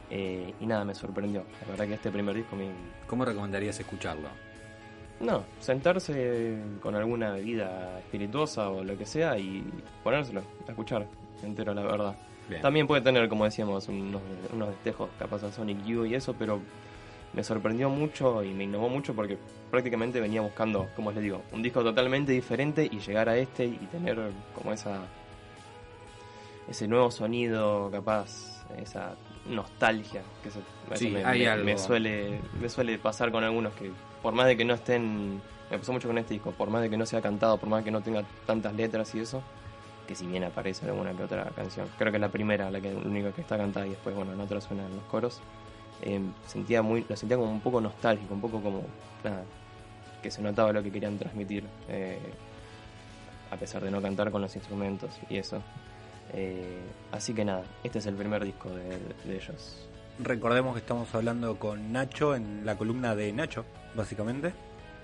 Eh, 0.10 0.54
y 0.60 0.66
nada, 0.66 0.84
me 0.84 0.94
sorprendió. 0.94 1.44
La 1.62 1.72
verdad 1.72 1.88
que 1.88 1.94
este 1.94 2.12
primer 2.12 2.36
disco 2.36 2.56
me... 2.56 2.70
¿Cómo 3.08 3.24
recomendarías 3.24 3.80
escucharlo? 3.80 4.28
No, 5.20 5.44
sentarse 5.60 6.58
con 6.82 6.96
alguna 6.96 7.32
bebida 7.32 7.98
espirituosa 8.00 8.70
o 8.70 8.84
lo 8.84 8.98
que 8.98 9.06
sea 9.06 9.38
y 9.38 9.64
ponérselo, 10.04 10.42
a 10.68 10.72
escuchar 10.72 11.08
entero, 11.44 11.74
la 11.74 11.82
verdad. 11.82 12.16
Bien. 12.50 12.62
También 12.62 12.88
puede 12.88 13.02
tener, 13.02 13.28
como 13.30 13.44
decíamos, 13.46 13.88
unos, 13.90 14.22
unos 14.54 14.70
destejos 14.70 15.10
capaz 15.20 15.44
a 15.44 15.52
Sonic 15.52 15.84
Youth 15.86 16.08
y 16.08 16.16
eso, 16.16 16.34
pero 16.38 16.60
me 17.34 17.44
sorprendió 17.44 17.90
mucho 17.90 18.44
y 18.44 18.54
me 18.54 18.64
innovó 18.64 18.88
mucho 18.90 19.14
porque 19.14 19.38
prácticamente 19.70 20.20
venía 20.22 20.42
buscando, 20.42 20.88
como 20.96 21.12
les 21.12 21.22
digo, 21.24 21.42
un 21.52 21.62
disco 21.62 21.84
totalmente 21.84 22.32
diferente 22.32 22.88
y 22.90 23.00
llegar 23.00 23.28
a 23.30 23.38
este 23.38 23.66
y 23.66 23.78
tener 23.92 24.18
como 24.56 24.72
esa 24.72 25.02
ese 26.70 26.88
nuevo 26.88 27.12
sonido, 27.12 27.90
capaz, 27.92 28.66
esa 28.82 29.16
nostalgia 29.50 30.22
que 30.44 30.52
se, 30.52 30.60
Sí, 30.96 31.10
me, 31.10 31.24
hay 31.24 31.40
me- 31.40 31.48
algo. 31.48 31.66
me 31.66 31.78
suele 31.78 32.42
me 32.62 32.68
suele 32.70 32.98
pasar 32.98 33.32
con 33.32 33.44
algunos 33.44 33.74
que 33.74 33.92
por 34.22 34.34
más 34.34 34.48
de 34.48 34.58
que 34.58 34.66
no 34.66 34.74
estén 34.74 35.42
me 35.70 35.78
pasó 35.78 35.92
mucho 35.94 36.08
con 36.08 36.18
este 36.18 36.34
disco, 36.34 36.52
por 36.52 36.70
más 36.70 36.82
de 36.82 36.90
que 36.90 36.98
no 36.98 37.06
sea 37.06 37.22
cantado, 37.22 37.58
por 37.58 37.70
más 37.70 37.84
que 37.84 37.92
no 37.92 38.02
tenga 38.02 38.24
tantas 38.46 38.74
letras 38.74 39.14
y 39.16 39.20
eso, 39.20 39.42
que 40.08 40.16
si 40.16 40.26
bien 40.26 40.44
aparece 40.44 40.86
en 40.86 40.92
alguna 40.92 41.12
que 41.14 41.24
otra 41.24 41.46
canción. 41.56 41.88
Creo 41.98 42.12
que 42.12 42.18
es 42.18 42.22
la 42.22 42.30
primera, 42.30 42.72
la 42.72 42.80
que 42.80 42.94
la 42.94 43.00
única 43.00 43.32
que 43.32 43.42
está 43.42 43.58
cantada 43.58 43.86
y 43.86 43.92
después, 43.92 44.16
bueno, 44.16 44.34
en 44.34 44.40
otras 44.40 44.64
suenan 44.64 44.90
los 44.96 45.04
coros. 45.06 45.42
Eh, 46.02 46.22
sentía 46.48 46.82
muy, 46.82 47.06
lo 47.08 47.16
sentía 47.16 47.38
como 47.38 47.52
un 47.52 47.62
poco 47.62 47.82
nostálgico, 47.82 48.34
un 48.34 48.42
poco 48.42 48.62
como, 48.62 48.84
nada, 49.24 49.44
que 50.22 50.32
se 50.32 50.42
notaba 50.42 50.72
lo 50.72 50.82
que 50.82 50.92
querían 50.92 51.18
transmitir, 51.18 51.64
eh, 51.90 52.20
a 53.52 53.56
pesar 53.58 53.84
de 53.84 53.92
no 53.92 54.02
cantar 54.02 54.32
con 54.32 54.42
los 54.42 54.56
instrumentos 54.56 55.12
y 55.30 55.38
eso. 55.38 55.62
Eh, 56.34 56.80
así 57.12 57.34
que 57.34 57.44
nada, 57.46 57.64
este 57.84 58.00
es 58.00 58.06
el 58.06 58.16
primer 58.16 58.44
disco 58.44 58.70
de, 58.70 58.98
de 59.26 59.36
ellos. 59.36 59.88
Recordemos 60.20 60.74
que 60.74 60.80
estamos 60.80 61.14
hablando 61.14 61.58
con 61.58 61.92
Nacho 61.92 62.36
en 62.36 62.66
la 62.66 62.76
columna 62.76 63.16
de 63.16 63.32
Nacho, 63.34 63.66
básicamente. 63.96 64.54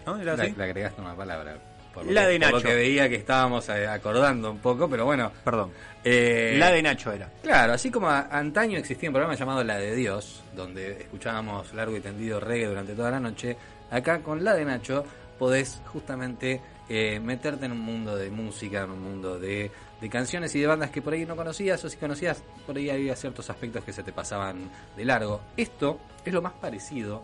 ¿No? 0.06 0.18
¿Era 0.20 0.36
Le, 0.36 0.44
así? 0.44 0.56
le 0.56 0.64
agregaste 0.64 1.02
una 1.02 1.16
palabra. 1.16 1.58
Por 1.94 2.06
La 2.12 2.24
que- 2.26 2.28
de 2.28 2.40
por 2.40 2.50
lo 2.50 2.58
Nacho. 2.58 2.68
que 2.68 2.76
veía 2.76 3.08
que 3.10 3.16
estábamos 3.16 3.70
eh, 3.70 3.88
acordando 3.88 4.52
un 4.52 4.60
poco, 4.60 4.90
pero 4.90 5.06
bueno. 5.06 5.32
Perdón. 5.44 5.72
eh, 6.04 6.56
La 6.58 6.72
de 6.72 6.82
Nacho 6.82 7.12
era. 7.12 7.30
Claro, 7.42 7.74
así 7.74 7.92
como 7.92 8.10
a- 8.10 8.28
antaño 8.32 8.78
existía 8.78 9.10
un 9.10 9.14
programa 9.14 9.36
llamado 9.36 9.64
La 9.64 9.78
de 9.78 9.96
Dios, 9.96 10.42
donde 10.56 10.92
escuchábamos 11.02 11.74
largo 11.74 11.96
y 11.96 12.02
tendido 12.02 12.40
reggae 12.40 12.66
durante 12.68 12.94
toda 12.94 13.12
la 13.12 13.20
noche, 13.20 13.56
acá 13.92 14.20
con 14.20 14.44
La 14.44 14.54
de 14.56 14.66
Nacho 14.66 15.06
podés 15.38 15.82
justamente 15.86 16.62
eh, 16.90 17.20
meterte 17.20 17.66
en 17.66 17.72
un 17.72 17.80
mundo 17.80 18.16
de 18.16 18.30
música, 18.30 18.84
en 18.84 18.92
un 18.92 19.02
mundo 19.02 19.40
de, 19.40 19.72
de 20.02 20.10
canciones 20.10 20.54
y 20.56 20.60
de 20.60 20.68
bandas 20.68 20.90
que 20.90 21.02
por 21.02 21.14
ahí 21.14 21.26
no 21.26 21.36
conocías, 21.36 21.84
o 21.86 21.90
si 21.90 21.96
conocías, 21.98 22.44
por 22.66 22.76
ahí 22.76 22.90
había 22.90 23.16
ciertos 23.16 23.50
aspectos 23.50 23.84
que 23.86 23.94
se 23.94 24.04
te 24.04 24.12
pasaban 24.12 24.70
de 24.98 25.06
largo. 25.06 25.40
Esto 25.56 26.00
es 26.26 26.34
lo 26.34 26.42
más 26.42 26.54
parecido 26.54 27.24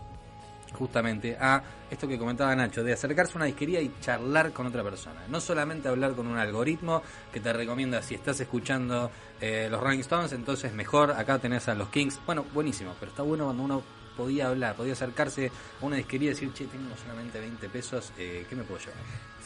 justamente 0.74 1.36
a 1.40 1.62
esto 1.90 2.08
que 2.08 2.18
comentaba 2.20 2.56
Nacho, 2.56 2.84
de 2.84 2.94
acercarse 2.94 3.34
a 3.34 3.36
una 3.38 3.46
disquería 3.46 3.82
y 3.82 3.92
charlar 4.02 4.52
con 4.52 4.68
otra 4.68 4.84
persona. 4.84 5.22
No 5.28 5.42
solamente 5.42 5.88
hablar 5.88 6.14
con 6.14 6.28
un 6.28 6.38
algoritmo 6.38 7.02
que 7.34 7.40
te 7.40 7.52
recomienda 7.52 8.02
si 8.02 8.16
estás 8.16 8.40
escuchando 8.40 9.10
eh, 9.42 9.68
los 9.72 9.82
Rolling 9.82 10.00
Stones, 10.00 10.32
entonces 10.34 10.74
mejor, 10.74 11.12
acá 11.12 11.40
tenés 11.40 11.68
a 11.68 11.76
los 11.76 11.90
Kings. 11.90 12.20
Bueno, 12.26 12.46
buenísimo, 12.54 12.94
pero 13.00 13.12
está 13.12 13.24
bueno 13.24 13.46
cuando 13.46 13.64
uno 13.64 13.84
podía 14.16 14.50
hablar, 14.50 14.76
podía 14.76 14.94
acercarse 14.94 15.52
a 15.82 15.86
una 15.86 15.96
disquería 15.96 16.28
y 16.32 16.34
decir, 16.34 16.54
che, 16.54 16.66
tengo 16.66 16.96
solamente 16.98 17.40
20 17.40 17.70
pesos, 17.70 18.12
eh, 18.18 18.46
¿qué 18.50 18.56
me 18.56 18.64
puedo 18.64 18.80
llevar? 18.80 18.98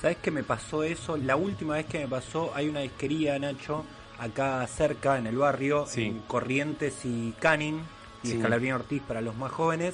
¿Sabes 0.02 0.18
que 0.18 0.32
me 0.32 0.44
pasó 0.44 0.84
eso? 0.84 1.16
La 1.16 1.36
última 1.36 1.76
vez 1.76 1.86
que 1.86 2.00
me 2.00 2.08
pasó, 2.08 2.52
hay 2.56 2.68
una 2.68 2.80
disquería, 2.82 3.38
Nacho, 3.40 3.86
acá 4.20 4.66
cerca, 4.68 5.18
en 5.18 5.28
el 5.28 5.38
barrio, 5.38 5.86
Sí. 5.88 6.06
en 6.06 6.20
Corrientes 6.22 7.06
y 7.06 7.34
Canning, 7.40 7.80
y 8.24 8.28
Sí. 8.28 8.36
Escalabrín 8.38 8.74
Ortiz 8.74 9.02
para 9.04 9.22
los 9.22 9.36
más 9.36 9.52
jóvenes. 9.52 9.94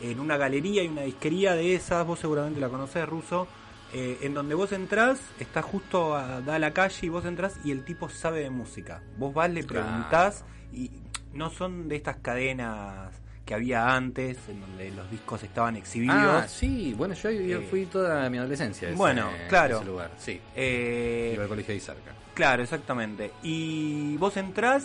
En 0.00 0.18
una 0.20 0.36
galería 0.36 0.82
y 0.82 0.88
una 0.88 1.02
disquería 1.02 1.54
de 1.54 1.74
esas, 1.74 2.06
vos 2.06 2.18
seguramente 2.18 2.58
la 2.60 2.68
conocés, 2.68 3.06
Ruso, 3.08 3.46
eh, 3.92 4.18
en 4.22 4.34
donde 4.34 4.54
vos 4.54 4.72
entrás, 4.72 5.20
está 5.38 5.62
justo 5.62 6.14
a, 6.16 6.40
da 6.40 6.54
a 6.54 6.58
la 6.58 6.72
calle 6.72 6.98
y 7.06 7.08
vos 7.08 7.24
entrás 7.24 7.58
y 7.64 7.70
el 7.70 7.84
tipo 7.84 8.08
sabe 8.08 8.40
de 8.40 8.50
música. 8.50 9.02
Vos 9.18 9.34
vas, 9.34 9.50
le 9.50 9.64
Claro. 9.64 9.86
preguntás 9.86 10.44
y 10.72 10.90
no 11.34 11.50
son 11.50 11.88
de 11.88 11.96
estas 11.96 12.16
cadenas 12.16 13.12
que 13.44 13.54
había 13.54 13.94
antes, 13.96 14.38
en 14.48 14.60
donde 14.60 14.90
los 14.92 15.10
discos 15.10 15.42
estaban 15.42 15.74
exhibidos. 15.76 16.44
Ah, 16.44 16.46
sí, 16.48 16.94
bueno, 16.96 17.14
yo, 17.14 17.30
yo 17.32 17.58
Eh, 17.58 17.66
fui 17.68 17.86
toda 17.86 18.30
mi 18.30 18.38
adolescencia 18.38 18.86
a 18.86 18.90
ese- 18.92 18.96
bueno, 18.98 19.28
claro. 19.48 19.76
ese 19.78 19.84
lugar, 19.86 20.10
sí. 20.18 20.40
Eh, 20.54 21.32
Iba 21.34 21.42
al 21.42 21.48
colegio 21.48 21.74
ahí 21.74 21.80
cerca. 21.80 22.12
Claro, 22.34 22.62
exactamente. 22.62 23.32
Y 23.42 24.16
vos 24.18 24.36
entrás, 24.36 24.84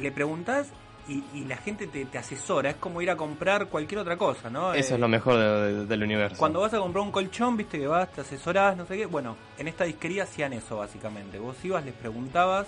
le 0.00 0.10
preguntás 0.10 0.66
y, 1.10 1.24
y 1.34 1.44
la 1.44 1.56
gente 1.56 1.86
te, 1.88 2.04
te 2.06 2.18
asesora. 2.18 2.70
Es 2.70 2.76
como 2.76 3.02
ir 3.02 3.10
a 3.10 3.16
comprar 3.16 3.66
cualquier 3.66 4.00
otra 4.00 4.16
cosa, 4.16 4.48
¿no? 4.48 4.72
Eso 4.72 4.92
Eh, 4.92 4.94
es 4.94 5.00
lo 5.00 5.08
mejor 5.08 5.36
de- 5.36 5.74
de- 5.74 5.86
del 5.86 6.02
universo. 6.04 6.36
Cuando 6.38 6.60
vas 6.60 6.72
a 6.72 6.78
comprar 6.78 7.02
un 7.04 7.10
colchón, 7.10 7.56
viste 7.56 7.78
que 7.78 7.86
vas, 7.86 8.10
te 8.12 8.20
asesorás, 8.22 8.76
no 8.76 8.86
sé 8.86 8.96
qué. 8.96 9.06
Bueno, 9.06 9.36
en 9.58 9.68
esta 9.68 9.84
disquería 9.84 10.22
hacían 10.22 10.52
eso 10.52 10.76
básicamente. 10.78 11.38
Vos 11.38 11.56
ibas, 11.64 11.84
les 11.84 11.94
preguntabas 11.94 12.66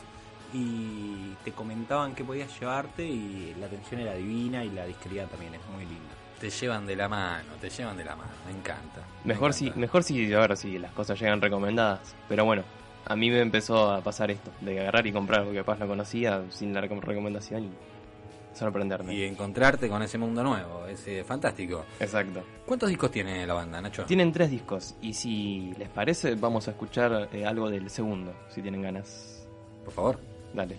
y 0.53 1.35
te 1.45 1.53
comentaban 1.53 2.15
qué 2.15 2.25
podías 2.25 2.59
llevarte 2.61 3.05
y 3.07 3.55
la 3.59 3.67
atención 3.67 4.01
era 4.01 4.15
divina 4.15 4.65
y 4.65 4.71
la 4.71 4.85
disquería 4.87 5.27
también 5.27 5.55
es 5.55 5.61
muy 5.75 5.85
linda. 5.85 6.15
Te 6.41 6.51
llevan 6.51 6.87
de 6.87 6.97
la 6.97 7.09
mano, 7.09 7.53
te 7.61 7.71
llevan 7.71 7.97
de 7.97 8.05
la 8.05 8.17
mano, 8.17 8.31
me 8.47 8.53
encanta. 8.53 9.01
me 9.25 9.33
Mejor 9.35 9.53
si, 9.53 9.67
encanta. 9.67 9.81
mejor 9.81 10.03
si, 10.03 10.33
a 10.35 10.41
ver 10.41 10.57
si 10.57 10.79
las 10.79 10.93
cosas 10.93 11.19
llegan 11.21 11.41
recomendadas. 11.41 12.15
Pero 12.29 12.45
bueno, 12.45 12.65
a 13.07 13.17
mí 13.17 13.31
me 13.31 13.41
empezó 13.41 13.91
a 13.93 14.01
pasar 14.03 14.31
esto, 14.31 14.51
de 14.61 14.81
agarrar 14.81 15.07
y 15.07 15.13
comprar 15.13 15.41
algo 15.41 15.53
que 15.53 15.59
capaz 15.59 15.79
no 15.79 15.87
conocía 15.87 16.43
sin 16.51 16.75
la 16.75 16.83
recom- 16.83 17.01
recomendación 17.01 17.65
y 17.65 17.71
sorprenderme. 18.55 19.15
Y 19.15 19.25
encontrarte 19.25 19.89
con 19.89 20.03
ese 20.03 20.19
mundo 20.19 20.43
nuevo, 20.43 20.87
es 20.87 21.07
eh, 21.07 21.25
fantástico. 21.25 21.85
Exacto. 22.01 22.43
¿Cuántos 22.67 22.89
discos 22.89 23.11
tiene 23.11 23.47
la 23.47 23.55
banda, 23.55 23.81
Nacho? 23.81 24.05
Tienen 24.05 24.33
tres 24.33 24.51
discos 24.51 24.95
y 25.01 25.15
si 25.15 25.73
les 25.79 25.89
parece 25.89 26.35
vamos 26.35 26.69
a 26.69 26.73
escuchar 26.73 27.29
eh, 27.33 27.47
algo 27.47 27.71
del 27.71 27.91
segundo, 27.91 28.35
si 28.49 28.63
tienen 28.63 28.83
ganas. 28.83 29.47
Por 29.85 29.93
favor. 29.93 30.19
Dale. 30.55 30.77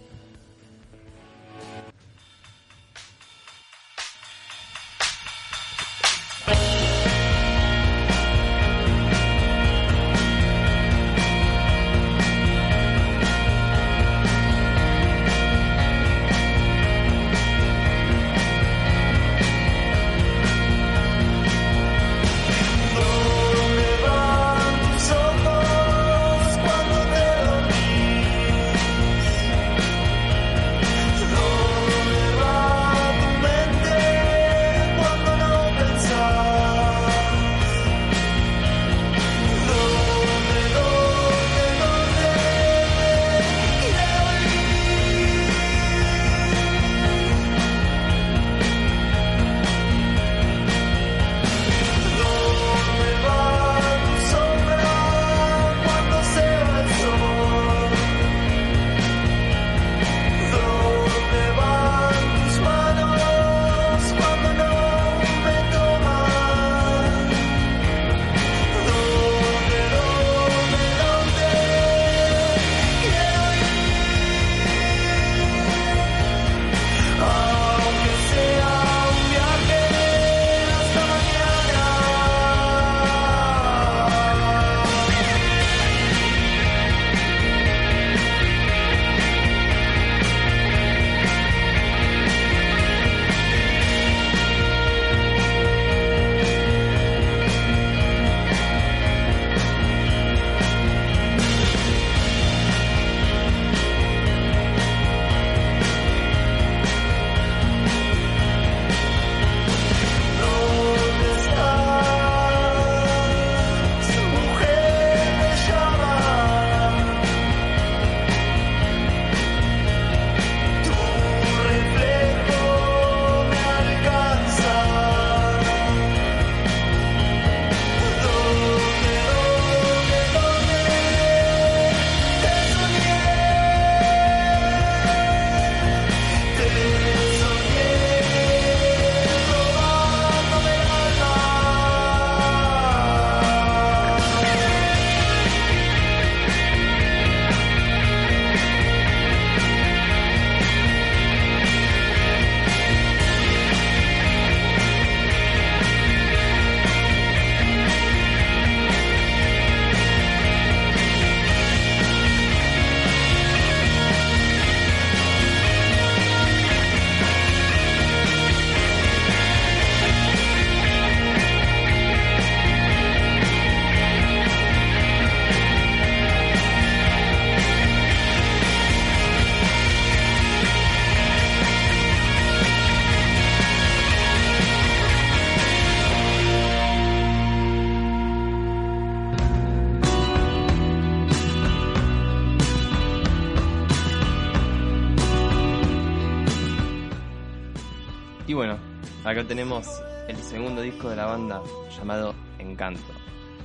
Acá 199.33 199.47
tenemos 199.47 199.87
el 200.27 200.37
segundo 200.37 200.81
disco 200.81 201.09
de 201.09 201.15
la 201.15 201.25
banda 201.25 201.61
llamado 201.97 202.35
Encanto. 202.59 203.01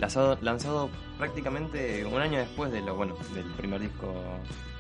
Lanzado, 0.01 0.89
prácticamente 1.19 2.07
un 2.07 2.19
año 2.21 2.39
después 2.39 2.73
de 2.73 2.81
lo 2.81 2.95
bueno 2.95 3.15
del 3.35 3.45
primer 3.53 3.81
disco 3.81 4.07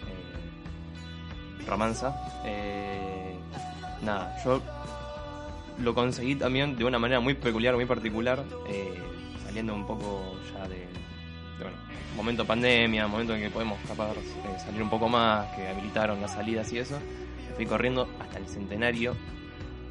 eh, 0.06 1.66
Romanza. 1.66 2.16
Eh, 2.46 3.34
nada, 4.02 4.34
yo 4.42 4.62
lo 5.78 5.94
conseguí 5.94 6.36
también 6.36 6.74
de 6.76 6.84
una 6.84 6.98
manera 6.98 7.20
muy 7.20 7.34
peculiar, 7.34 7.74
muy 7.74 7.84
particular, 7.84 8.42
eh, 8.66 8.98
saliendo 9.44 9.74
un 9.74 9.86
poco 9.86 10.38
ya 10.54 10.66
de, 10.68 10.78
de, 10.78 10.86
bueno, 11.60 11.76
momento 12.16 12.46
pandemia, 12.46 13.06
momento 13.08 13.34
en 13.34 13.42
que 13.42 13.50
podemos 13.50 13.78
capaz 13.86 14.12
eh, 14.12 14.58
salir 14.64 14.82
un 14.82 14.88
poco 14.88 15.06
más, 15.08 15.54
que 15.54 15.68
habilitaron 15.68 16.18
las 16.22 16.32
salidas 16.32 16.72
y 16.72 16.78
eso. 16.78 16.98
Fui 17.56 17.66
corriendo 17.66 18.08
hasta 18.20 18.38
el 18.38 18.48
centenario 18.48 19.14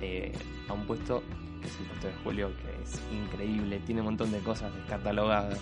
eh, 0.02 0.32
a 0.70 0.74
un 0.74 0.86
puesto 0.86 1.24
que 1.62 1.68
es 1.68 1.80
el 1.80 1.86
puesto 1.88 2.08
de 2.08 2.14
Julio, 2.24 2.52
que 2.62 2.84
es 2.84 3.02
increíble, 3.12 3.80
tiene 3.86 4.02
un 4.02 4.06
montón 4.08 4.32
de 4.32 4.40
cosas 4.40 4.74
descatalogadas. 4.76 5.60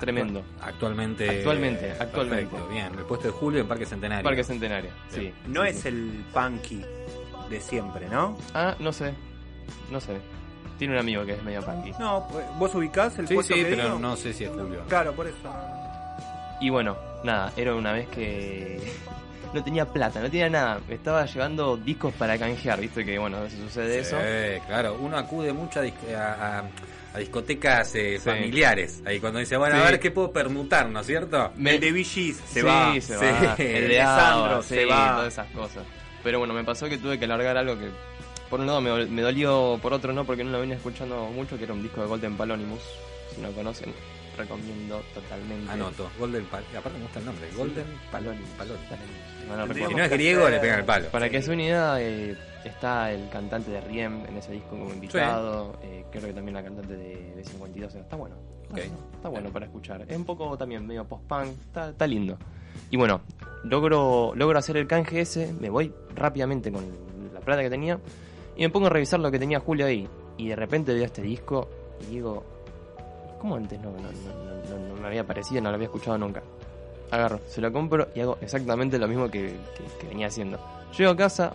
Tremendo. 0.00 0.42
Actualmente. 0.62 1.28
Actualmente, 1.28 1.90
actualmente. 1.98 2.46
Perfecto, 2.46 2.68
bien. 2.68 2.86
El 2.96 3.04
puesto 3.04 3.26
de 3.28 3.32
Julio 3.32 3.60
en 3.62 3.66
Parque 3.68 3.84
Centenario. 3.84 4.22
Parque 4.24 4.44
Centenario, 4.44 4.90
sí. 5.08 5.32
No 5.48 5.62
Sí, 5.64 5.68
es 5.70 5.80
sí. 5.80 5.88
el 5.88 6.24
punky 6.32 6.82
de 7.50 7.60
siempre, 7.60 8.08
¿no? 8.08 8.36
Ah, 8.54 8.76
no 8.78 8.92
sé. 8.92 9.12
No 9.90 10.00
sé. 10.00 10.18
Tiene 10.78 10.94
un 10.94 11.00
amigo 11.00 11.24
que 11.26 11.32
es 11.32 11.42
medio 11.42 11.62
punky. 11.62 11.90
No, 11.98 12.28
pues, 12.30 12.46
vos 12.58 12.72
ubicás 12.76 13.18
el 13.18 13.26
Sí, 13.26 13.34
puesto 13.34 13.54
sí, 13.54 13.64
que 13.64 13.70
pero 13.70 13.84
digo? 13.86 13.98
no 13.98 14.14
sé 14.14 14.32
si 14.32 14.44
es 14.44 14.50
Julio. 14.50 14.84
Claro, 14.88 15.12
por 15.14 15.26
eso. 15.26 15.36
Y 16.60 16.70
bueno, 16.70 16.96
nada, 17.24 17.52
era 17.56 17.74
una 17.74 17.92
vez 17.92 18.06
que 18.08 18.80
no 19.54 19.62
tenía 19.64 19.86
plata, 19.86 20.20
no 20.20 20.30
tenía 20.30 20.48
nada. 20.50 20.80
Me 20.88 20.94
estaba 20.94 21.24
llevando 21.26 21.76
discos 21.76 22.12
para 22.14 22.38
canjear, 22.38 22.80
viste 22.80 23.04
que 23.04 23.18
bueno, 23.18 23.38
a 23.38 23.40
veces 23.42 23.58
sucede 23.60 24.00
eso. 24.00 24.16
Sí, 24.18 24.60
claro, 24.66 24.96
uno 25.00 25.16
acude 25.16 25.52
mucho 25.52 25.80
a, 25.80 25.84
a- 26.16 26.58
a- 27.14 27.18
discotecas 27.18 27.94
eh, 27.94 28.18
Sí. 28.18 28.24
familiares. 28.30 29.02
Ahí 29.06 29.18
cuando 29.18 29.38
dice, 29.40 29.56
bueno, 29.56 29.76
Sí. 29.76 29.82
a 29.82 29.84
ver 29.90 29.98
qué 30.00 30.10
puedo 30.10 30.30
permutar, 30.30 30.88
¿no 30.88 31.00
es 31.00 31.06
cierto? 31.06 31.50
Me- 31.56 31.74
El 31.74 31.80
de 31.80 31.92
VGs 31.92 32.36
se 32.36 32.60
sí, 32.60 32.62
va. 32.62 33.00
se 33.00 33.16
va. 33.16 33.54
El 33.58 33.88
de 33.88 33.96
Sandro 33.98 34.62
se 34.62 34.84
va. 34.84 35.16
todas 35.16 35.32
esas 35.32 35.46
cosas. 35.52 35.84
Pero 36.22 36.38
bueno, 36.38 36.52
me 36.54 36.64
pasó 36.64 36.88
que 36.88 36.98
tuve 36.98 37.18
que 37.18 37.26
largar 37.26 37.56
algo 37.56 37.78
que 37.78 37.88
por 38.50 38.60
un 38.60 38.66
lado 38.66 38.80
me, 38.80 39.06
me 39.06 39.22
dolió, 39.22 39.78
por 39.82 39.92
otro 39.92 40.12
no, 40.12 40.24
porque 40.24 40.42
no 40.44 40.50
lo 40.50 40.60
venía 40.60 40.76
escuchando 40.76 41.26
mucho, 41.26 41.56
que 41.58 41.64
era 41.64 41.72
un 41.74 41.82
disco 41.82 42.00
de 42.02 42.06
Golden 42.06 42.36
Palonimus. 42.36 42.80
Si 43.34 43.40
no 43.40 43.50
conocen, 43.52 43.92
recomiendo 44.38 45.02
totalmente. 45.12 45.70
Anoto, 45.70 46.10
Golden 46.18 46.44
Pal 46.46 46.64
aparte 46.76 46.98
me 46.98 47.04
gusta 47.04 47.18
el 47.18 47.26
nombre, 47.26 47.48
Golden 47.56 47.86
Palonimus. 48.10 48.48
Palón. 48.50 48.76
No 49.48 49.66
lo 49.66 49.74
Si 49.74 49.94
no 49.94 50.04
es 50.04 50.10
griego, 50.10 50.48
le 50.48 50.58
pegan 50.60 50.80
el 50.80 50.84
palo. 50.84 51.08
Para 51.08 51.28
que 51.28 51.42
se 51.42 51.50
una 51.50 51.62
idea, 51.62 52.00
eh, 52.00 52.36
está 52.64 53.10
el 53.12 53.28
cantante 53.30 53.70
de 53.70 53.80
Riem 53.80 54.24
en 54.26 54.36
ese 54.36 54.52
disco 54.52 54.70
como 54.70 54.92
invitado. 54.92 55.78
eh, 55.82 56.04
creo 56.10 56.24
que 56.24 56.32
también 56.32 56.54
la 56.54 56.62
cantante 56.62 56.94
de 56.96 57.34
B52. 57.36 57.94
Está 57.96 58.16
bueno. 58.16 58.36
Está 59.14 59.28
bueno 59.28 59.50
para 59.50 59.66
escuchar. 59.66 60.04
Es 60.06 60.16
un 60.16 60.24
poco 60.24 60.56
también 60.58 60.86
medio 60.86 61.04
post-punk. 61.06 61.48
Está, 61.66 61.90
está 61.90 62.06
lindo. 62.06 62.36
Y 62.90 62.96
bueno, 62.96 63.22
logro, 63.64 64.32
logro 64.34 64.58
hacer 64.58 64.76
el 64.76 64.86
canje 64.86 65.20
ese. 65.20 65.52
Me 65.58 65.70
voy 65.70 65.92
rápidamente 66.14 66.70
con 66.70 66.84
la 67.32 67.40
plata 67.40 67.62
que 67.62 67.70
tenía. 67.70 67.98
Y 68.56 68.62
me 68.62 68.70
pongo 68.70 68.86
a 68.88 68.90
revisar 68.90 69.20
lo 69.20 69.30
que 69.30 69.38
tenía 69.38 69.60
Julio 69.60 69.86
ahí. 69.86 70.06
Y 70.36 70.48
de 70.48 70.56
repente 70.56 70.92
veo 70.92 71.04
este 71.04 71.22
disco 71.22 71.68
y 72.02 72.14
digo, 72.14 72.44
¿cómo 73.38 73.56
antes 73.56 73.80
no, 73.80 73.90
me 75.00 75.06
había 75.06 75.24
parecido? 75.26 75.60
No 75.60 75.70
lo 75.70 75.76
había 75.76 75.86
escuchado 75.86 76.18
nunca. 76.18 76.42
Agarro, 77.10 77.40
se 77.46 77.60
lo 77.60 77.72
compro 77.72 78.08
y 78.14 78.20
hago 78.20 78.36
exactamente 78.40 78.98
lo 78.98 79.08
mismo 79.08 79.30
que, 79.30 79.56
venía 80.08 80.26
haciendo. 80.26 80.58
Llego 80.96 81.12
a 81.12 81.16
casa, 81.16 81.52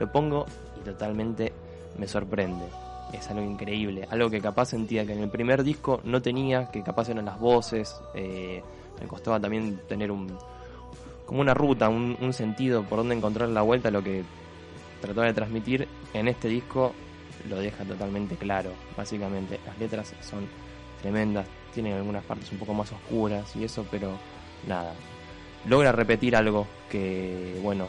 lo 0.00 0.10
pongo 0.10 0.46
y 0.80 0.84
totalmente 0.84 1.52
me 1.98 2.08
sorprende. 2.08 2.66
Es 3.12 3.30
algo 3.30 3.42
increíble, 3.42 4.06
algo 4.10 4.28
que 4.28 4.40
capaz 4.40 4.66
sentía 4.66 5.06
que 5.06 5.12
en 5.12 5.20
el 5.20 5.30
primer 5.30 5.62
disco 5.62 6.00
no 6.04 6.20
tenía, 6.20 6.70
que 6.70 6.82
capaz 6.82 7.08
eran 7.08 7.24
las 7.24 7.38
voces, 7.38 8.00
eh, 8.14 8.62
me 9.00 9.06
costaba 9.06 9.38
también 9.38 9.80
tener 9.88 10.10
un 10.10 10.36
como 11.24 11.40
una 11.40 11.54
ruta, 11.54 11.88
un, 11.88 12.16
un 12.20 12.32
sentido 12.32 12.84
por 12.84 12.98
donde 12.98 13.16
encontrar 13.16 13.48
la 13.48 13.62
vuelta 13.62 13.90
lo 13.90 14.02
que 14.02 14.24
trataba 15.00 15.26
de 15.26 15.34
transmitir. 15.34 15.88
En 16.14 16.28
este 16.28 16.48
disco 16.48 16.92
lo 17.48 17.56
deja 17.56 17.84
totalmente 17.84 18.36
claro, 18.36 18.70
básicamente. 18.96 19.60
Las 19.66 19.78
letras 19.78 20.14
son 20.20 20.46
tremendas, 21.02 21.46
tienen 21.74 21.94
algunas 21.94 22.24
partes 22.24 22.50
un 22.52 22.58
poco 22.58 22.74
más 22.74 22.90
oscuras 22.92 23.54
y 23.56 23.64
eso, 23.64 23.86
pero 23.90 24.12
nada. 24.66 24.94
Logra 25.66 25.92
repetir 25.92 26.36
algo 26.36 26.66
que, 26.90 27.58
bueno, 27.62 27.88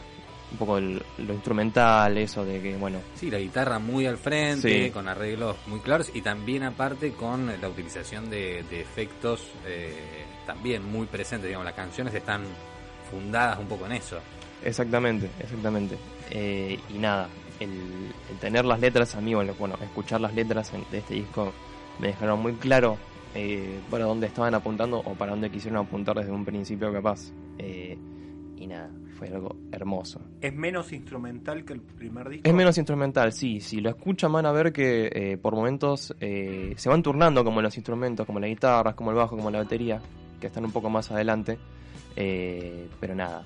un 0.50 0.58
poco 0.58 0.78
el- 0.78 1.02
lo 1.18 1.34
instrumental, 1.34 2.16
eso 2.18 2.44
de 2.44 2.60
que, 2.60 2.76
bueno, 2.76 2.98
Sí, 3.14 3.30
la 3.30 3.38
guitarra 3.38 3.78
muy 3.78 4.06
al 4.06 4.16
frente, 4.18 4.86
Sí. 4.86 4.90
con 4.90 5.06
arreglos 5.08 5.56
muy 5.66 5.80
claros 5.80 6.10
y 6.14 6.22
también 6.22 6.62
aparte 6.62 7.12
con 7.12 7.46
la 7.60 7.68
utilización 7.68 8.30
de, 8.30 8.64
de 8.70 8.80
efectos 8.80 9.42
eh, 9.66 9.94
también 10.46 10.84
muy 10.90 11.06
presentes. 11.06 11.48
Digamos, 11.48 11.66
las 11.66 11.74
canciones 11.74 12.14
están 12.14 12.42
fundadas 13.10 13.58
un 13.58 13.66
poco 13.66 13.86
en 13.86 13.92
eso. 13.92 14.18
Exactamente, 14.64 15.28
exactamente. 15.38 15.96
Eh, 16.30 16.78
y 16.88 16.98
nada, 16.98 17.28
el, 17.60 17.70
el 18.30 18.36
tener 18.40 18.64
las 18.64 18.80
letras 18.80 19.14
a 19.14 19.20
mí, 19.20 19.34
bueno, 19.34 19.54
bueno, 19.58 19.76
escuchar 19.82 20.20
las 20.20 20.34
letras 20.34 20.72
en- 20.74 20.84
de 20.90 20.98
este 20.98 21.14
disco 21.14 21.52
me 21.98 22.08
dejaron 22.08 22.40
muy 22.40 22.54
claro 22.54 22.96
eh, 23.34 23.80
para 23.90 24.04
dónde 24.04 24.26
estaban 24.26 24.54
apuntando 24.54 24.98
o 24.98 25.14
para 25.14 25.32
dónde 25.32 25.50
quisieron 25.50 25.84
apuntar 25.84 26.16
desde 26.16 26.32
un 26.32 26.44
principio 26.44 26.92
capaz. 26.92 27.32
Eh, 27.58 27.98
y 28.56 28.66
nada, 28.66 28.90
fue 29.16 29.28
algo 29.28 29.56
hermoso. 29.72 30.20
Es 30.40 30.54
menos 30.54 30.92
instrumental 30.92 31.64
que 31.64 31.74
el 31.74 31.80
primer 31.80 32.28
disco. 32.28 32.48
Es 32.48 32.54
menos 32.54 32.76
instrumental, 32.78 33.32
sí. 33.32 33.60
Si 33.60 33.80
lo 33.80 33.90
escuchan 33.90 34.32
van 34.32 34.46
a 34.46 34.52
ver 34.52 34.72
que 34.72 35.10
eh, 35.12 35.36
por 35.36 35.54
momentos 35.54 36.14
eh, 36.20 36.74
se 36.76 36.88
van 36.88 37.02
turnando 37.02 37.44
como 37.44 37.62
los 37.62 37.76
instrumentos, 37.76 38.26
como 38.26 38.40
las 38.40 38.48
guitarras, 38.48 38.94
como 38.94 39.10
el 39.10 39.16
bajo, 39.16 39.36
como 39.36 39.50
la 39.50 39.58
batería, 39.58 40.00
que 40.40 40.48
están 40.48 40.64
un 40.64 40.72
poco 40.72 40.90
más 40.90 41.10
adelante. 41.10 41.58
Eh, 42.16 42.88
pero 42.98 43.14
nada, 43.14 43.44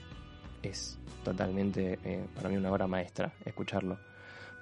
es 0.63 0.99
totalmente 1.23 1.99
eh, 2.05 2.27
para 2.35 2.49
mí 2.49 2.57
una 2.57 2.71
obra 2.71 2.87
maestra 2.87 3.33
escucharlo. 3.45 3.99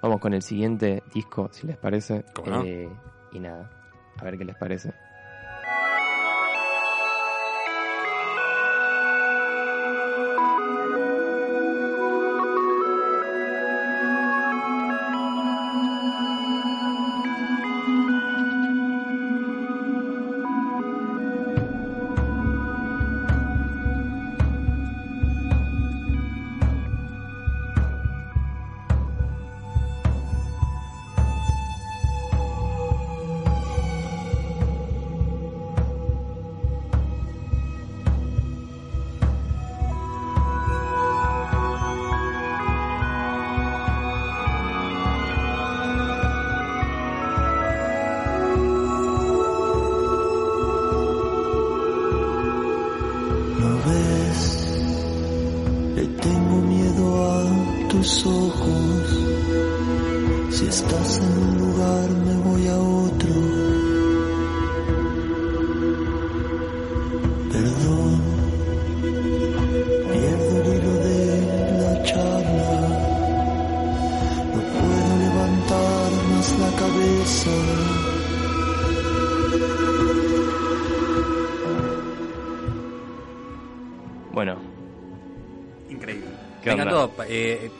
Vamos 0.01 0.19
con 0.19 0.33
el 0.33 0.41
siguiente 0.41 1.03
disco, 1.13 1.49
si 1.51 1.67
les 1.67 1.77
parece. 1.77 2.25
¿Cómo 2.33 2.49
no? 2.51 2.63
Eh, 2.63 2.89
y 3.33 3.39
nada, 3.39 3.69
a 4.17 4.23
ver 4.25 4.37
qué 4.37 4.45
les 4.45 4.55
parece. 4.55 4.90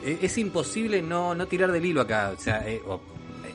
Es 0.04 0.38
imposible 0.38 1.02
no, 1.02 1.34
no 1.34 1.46
tirar 1.46 1.70
del 1.72 1.84
hilo 1.84 2.00
acá, 2.02 2.32
o 2.36 2.40
sea, 2.40 2.66
eh, 2.68 2.80
o- 2.86 3.00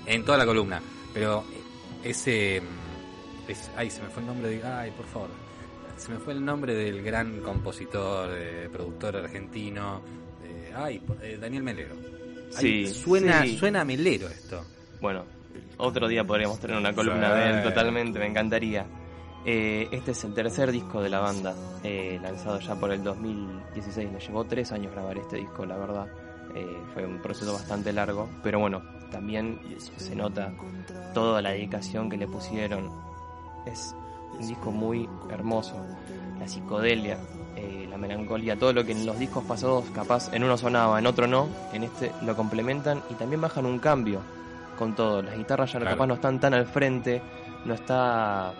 en 0.06 0.24
toda 0.24 0.38
la 0.38 0.46
columna. 0.46 0.82
Pero 1.14 1.44
eh, 1.52 2.10
ese. 2.10 2.62
mm, 2.62 3.50
Es, 3.52 3.72
ay, 3.78 3.90
se 3.90 4.02
me 4.02 4.10
fue 4.10 4.22
el 4.22 4.28
nombre 4.28 4.50
de. 4.50 4.64
Ay, 4.64 4.92
por 4.92 5.06
favor. 5.06 5.30
Se 5.98 6.12
me 6.12 6.18
fue 6.20 6.34
el 6.34 6.44
nombre 6.46 6.74
del 6.76 7.02
gran 7.02 7.40
compositor, 7.42 8.30
eh, 8.34 8.70
productor 8.72 9.16
argentino. 9.18 10.02
eh, 10.44 10.72
ay, 10.76 11.02
eh, 11.22 11.38
Daniel 11.42 11.64
Melero. 11.64 11.96
Ay, 12.58 12.88
Sí, 12.88 12.94
suena, 12.94 13.44
sí. 13.44 13.58
suena 13.58 13.82
a 13.82 13.86
Melero 13.86 14.28
esto. 14.28 14.64
Bueno, 15.02 15.24
otro 15.78 16.08
día 16.08 16.24
podríamos 16.24 16.60
tener 16.60 16.78
una 16.78 16.94
columna 16.94 17.34
de 17.34 17.50
él, 17.50 17.64
totalmente, 17.64 18.20
me 18.20 18.28
encantaría. 18.28 18.86
Eh, 19.46 19.88
este 19.92 20.12
es 20.12 20.24
el 20.26 20.34
tercer 20.34 20.72
disco 20.72 21.02
de 21.02 21.10
la 21.10 21.20
banda, 21.20 21.56
eh, 21.84 22.20
lanzado 22.22 22.60
ya 22.60 22.76
por 22.76 22.92
el 22.92 23.02
2016. 23.04 24.12
Le 24.12 24.20
llevó 24.20 24.44
tres 24.46 24.72
años 24.72 24.92
grabar 24.94 25.18
este 25.18 25.38
disco, 25.38 25.66
la 25.66 25.78
verdad. 25.78 26.08
Eh, 26.56 26.82
fue 26.94 27.06
un 27.06 27.22
proceso 27.22 27.54
bastante 27.54 27.94
largo, 27.94 28.28
pero 28.44 28.60
bueno, 28.60 28.82
también 29.12 29.60
se 29.78 30.16
nota 30.16 30.54
toda 31.14 31.42
la 31.42 31.52
dedicación 31.52 32.10
que 32.10 32.18
le 32.18 32.28
pusieron. 32.28 32.90
Es 33.66 33.96
un 34.40 34.48
disco 34.48 34.72
muy 34.72 35.08
hermoso. 35.30 35.76
La 36.40 36.48
psicodelia, 36.48 37.18
eh, 37.56 37.88
la 37.90 37.98
melancolía, 37.98 38.58
todo 38.58 38.74
lo 38.74 38.86
que 38.86 38.92
en 38.94 39.06
los 39.06 39.18
discos 39.20 39.44
pasados 39.44 39.86
capaz 39.94 40.34
en 40.34 40.44
uno 40.44 40.58
sonaba, 40.58 41.00
en 41.00 41.08
otro 41.08 41.28
no, 41.28 41.48
en 41.74 41.84
este 41.84 42.12
lo 42.24 42.36
complementan 42.36 43.02
y 43.10 43.16
también 43.16 43.42
bajan 43.42 43.66
un 43.66 43.80
cambio 43.80 44.22
con 44.78 44.96
todo. 44.96 45.22
Las 45.22 45.38
guitarras 45.38 45.72
ya 45.74 45.80
Claro. 45.80 45.96
capaz 45.96 46.08
no 46.08 46.14
están 46.16 46.40
tan 46.40 46.54
al 46.54 46.66
frente, 46.68 47.22
no 47.66 47.74
está 47.74 48.54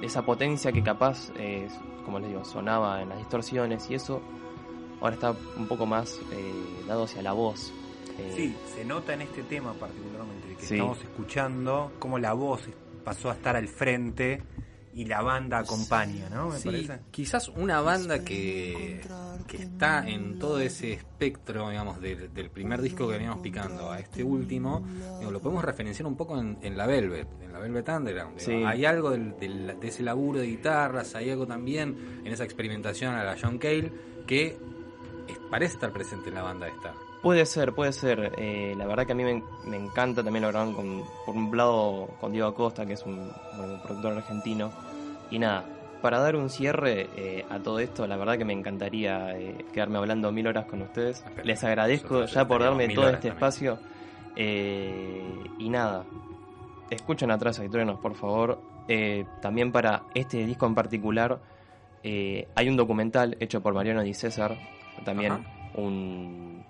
esa 0.00 0.22
potencia 0.22 0.72
que 0.72 0.82
capaz, 0.82 1.30
eh, 1.36 1.68
como 2.04 2.18
les 2.18 2.28
digo, 2.30 2.44
sonaba 2.44 3.02
en 3.02 3.08
las 3.10 3.18
distorsiones 3.18 3.88
y 3.90 3.94
eso 3.94 4.20
ahora 5.02 5.14
está 5.14 5.34
un 5.56 5.66
poco 5.68 5.84
más 5.84 6.18
eh, 6.32 6.52
dado 6.88 7.04
hacia 7.04 7.20
la 7.22 7.32
voz. 7.32 7.72
Eh, 8.18 8.32
Sí, 8.36 8.54
se 8.74 8.84
nota 8.84 9.14
en 9.14 9.22
este 9.22 9.42
tema 9.42 9.72
particularmente 9.74 10.54
que 10.58 10.66
Sí. 10.66 10.74
estamos 10.74 10.98
escuchando 11.00 11.92
cómo 11.98 12.18
la 12.18 12.32
voz 12.32 12.62
pasó 13.04 13.30
a 13.30 13.34
estar 13.34 13.56
al 13.56 13.68
frente 13.68 14.40
y 14.94 15.06
la 15.06 15.22
banda 15.22 15.58
acompaña, 15.60 16.28
¿no? 16.28 16.50
Me 16.50 16.58
Sí, 16.58 16.64
parece. 16.68 16.98
quizás 17.10 17.48
una 17.48 17.80
banda 17.80 18.22
que, 18.22 19.00
que 19.48 19.56
está 19.56 20.06
en 20.06 20.38
todo 20.38 20.60
ese 20.60 20.92
espectro, 20.92 21.70
digamos, 21.70 21.98
del, 21.98 22.32
del 22.34 22.50
primer 22.50 22.82
disco 22.82 23.06
que 23.08 23.14
veníamos 23.14 23.40
picando 23.40 23.90
a 23.90 23.98
este 23.98 24.22
último, 24.22 24.86
digo, 25.18 25.30
lo 25.30 25.40
podemos 25.40 25.64
referenciar 25.64 26.06
un 26.06 26.14
poco 26.16 26.38
en, 26.38 26.58
en 26.60 26.76
la 26.76 26.86
Velvet, 26.86 27.26
en 27.42 27.54
la 27.54 27.58
Velvet 27.58 27.88
Underground. 27.88 28.38
Sí. 28.38 28.52
Hay 28.52 28.84
algo 28.84 29.10
del- 29.10 29.34
del- 29.40 29.80
de 29.80 29.88
ese 29.88 30.02
laburo 30.02 30.40
de 30.40 30.46
guitarras, 30.48 31.14
hay 31.14 31.30
algo 31.30 31.46
también 31.46 32.20
en 32.24 32.30
esa 32.30 32.44
experimentación 32.44 33.14
a 33.14 33.24
la 33.24 33.34
John 33.40 33.56
Cale 33.56 33.90
que 34.26 34.58
parece 35.52 35.74
estar 35.74 35.92
presente 35.92 36.30
en 36.30 36.36
la 36.36 36.42
banda 36.42 36.66
esta. 36.66 36.94
Puede 37.20 37.44
ser, 37.44 37.74
puede 37.74 37.92
ser. 37.92 38.32
Eh, 38.38 38.74
la 38.74 38.86
verdad 38.86 39.04
que 39.04 39.12
a 39.12 39.14
mí 39.14 39.22
me, 39.22 39.42
me 39.66 39.76
encanta 39.76 40.24
también 40.24 40.42
lo 40.42 40.48
graban 40.48 40.72
con, 40.72 41.04
por 41.26 41.36
un 41.36 41.54
lado 41.54 42.08
con 42.22 42.32
Diego 42.32 42.48
Acosta, 42.48 42.86
que 42.86 42.94
es 42.94 43.04
un, 43.04 43.30
productor 43.82 44.16
argentino. 44.16 44.72
Y 45.30 45.38
nada, 45.38 45.66
para 46.00 46.20
dar 46.20 46.36
un 46.36 46.48
cierre 46.48 47.10
eh, 47.16 47.44
a 47.50 47.58
todo 47.58 47.80
esto, 47.80 48.06
la 48.06 48.16
verdad 48.16 48.38
que 48.38 48.46
me 48.46 48.54
encantaría 48.54 49.38
eh, 49.38 49.66
quedarme 49.74 49.98
hablando 49.98 50.32
mil 50.32 50.46
horas 50.46 50.64
con 50.64 50.80
ustedes. 50.80 51.18
Espera, 51.18 51.44
Les 51.44 51.62
agradezco 51.62 52.24
ya 52.24 52.48
por 52.48 52.62
darme 52.62 52.88
todo 52.88 53.10
este 53.10 53.28
también. 53.28 53.34
espacio. 53.34 53.78
Y 54.34 55.68
nada, 55.68 56.06
escuchen 56.88 57.30
atrás 57.30 57.60
a 57.60 57.68
Truenos, 57.68 58.00
por 58.00 58.14
favor. 58.14 58.58
También 59.42 59.70
para 59.70 60.04
este 60.14 60.46
disco 60.46 60.64
en 60.64 60.74
particular, 60.74 61.40
hay 62.02 62.68
un 62.70 62.76
documental 62.78 63.36
hecho 63.38 63.60
por 63.60 63.74
Mariano 63.74 64.02
Di 64.02 64.14
César, 64.14 64.56
también 65.02 65.32
Ajá. 65.32 65.42
un, 65.74 66.62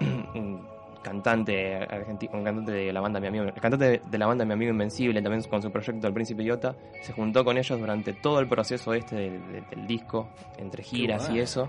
un 0.34 0.60
cantante 1.02 1.76
argentino, 1.76 2.32
un 2.34 2.42
cantante 2.44 2.72
de 2.72 2.92
la 2.92 3.00
banda 3.00 3.20
Mi 3.20 3.28
Amigo, 3.28 3.44
el 3.44 3.52
cantante 3.52 4.00
de, 4.04 4.18
la 4.18 4.26
banda 4.26 4.44
Mi 4.44 4.54
Amigo 4.54 4.72
Invencible, 4.72 5.22
también 5.22 5.42
con 5.44 5.62
su 5.62 5.70
proyecto 5.70 6.06
El 6.06 6.12
Príncipe 6.12 6.42
Idiota, 6.42 6.74
se 7.02 7.12
juntó 7.12 7.44
con 7.44 7.56
ellos 7.58 7.78
durante 7.78 8.12
todo 8.12 8.40
el 8.40 8.48
proceso 8.48 8.92
este 8.92 9.14
del, 9.16 9.52
del- 9.52 9.64
del 9.70 9.86
disco, 9.86 10.28
entre 10.58 10.82
giras 10.82 11.30
y 11.30 11.38
eso. 11.38 11.68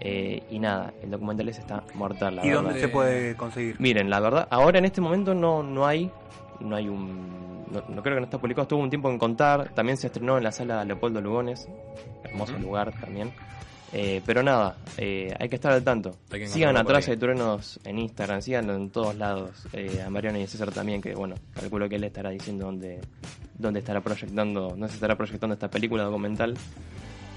eh, 0.00 0.42
y 0.50 0.58
nada, 0.58 0.92
el 1.02 1.10
documental 1.10 1.48
ese 1.48 1.60
está 1.62 1.82
mortal, 1.94 2.36
la 2.36 2.44
¿Y 2.44 2.48
verdad. 2.48 2.62
dónde 2.62 2.80
se 2.80 2.88
puede 2.88 3.34
conseguir? 3.36 3.76
Miren, 3.80 4.08
la 4.10 4.20
verdad, 4.20 4.46
ahora 4.50 4.78
en 4.78 4.84
este 4.84 5.00
momento 5.00 5.34
no, 5.34 5.62
no 5.62 5.86
hay, 5.86 6.10
no 6.60 6.76
hay 6.76 6.88
un, 6.88 7.64
no, 7.72 7.82
no 7.88 8.02
creo 8.02 8.14
que 8.16 8.20
no 8.20 8.24
está 8.26 8.38
publicado, 8.38 8.62
estuvo 8.64 8.80
un 8.82 8.90
tiempo 8.90 9.10
en 9.10 9.18
contar, 9.18 9.70
también 9.70 9.96
se 9.96 10.08
estrenó 10.08 10.36
en 10.38 10.44
la 10.44 10.52
sala 10.52 10.84
Leopoldo 10.84 11.20
Lugones, 11.20 11.66
hermoso 12.24 12.56
lugar 12.58 12.92
también. 13.00 13.32
Eh, 13.98 14.20
pero 14.26 14.42
nada, 14.42 14.76
eh, 14.98 15.34
hay 15.40 15.48
que 15.48 15.54
estar 15.54 15.72
al 15.72 15.82
tanto. 15.82 16.18
Sigan 16.48 16.76
atrás 16.76 17.06
de 17.06 17.16
Truenos 17.16 17.80
en 17.82 17.98
Instagram, 17.98 18.42
síganlo 18.42 18.76
en 18.76 18.90
todos 18.90 19.16
lados. 19.16 19.66
Eh, 19.72 20.02
a 20.06 20.10
Mariano 20.10 20.38
y 20.38 20.46
César 20.46 20.70
también, 20.70 21.00
que 21.00 21.14
bueno, 21.14 21.34
calculo 21.54 21.88
que 21.88 21.96
él 21.96 22.04
estará 22.04 22.28
diciendo 22.28 22.66
dónde, 22.66 23.00
dónde 23.56 23.80
estará 23.80 24.02
proyectando, 24.02 24.68
dónde 24.68 24.88
se 24.88 24.94
estará 24.96 25.16
proyectando 25.16 25.54
esta 25.54 25.70
película 25.70 26.02
documental 26.02 26.58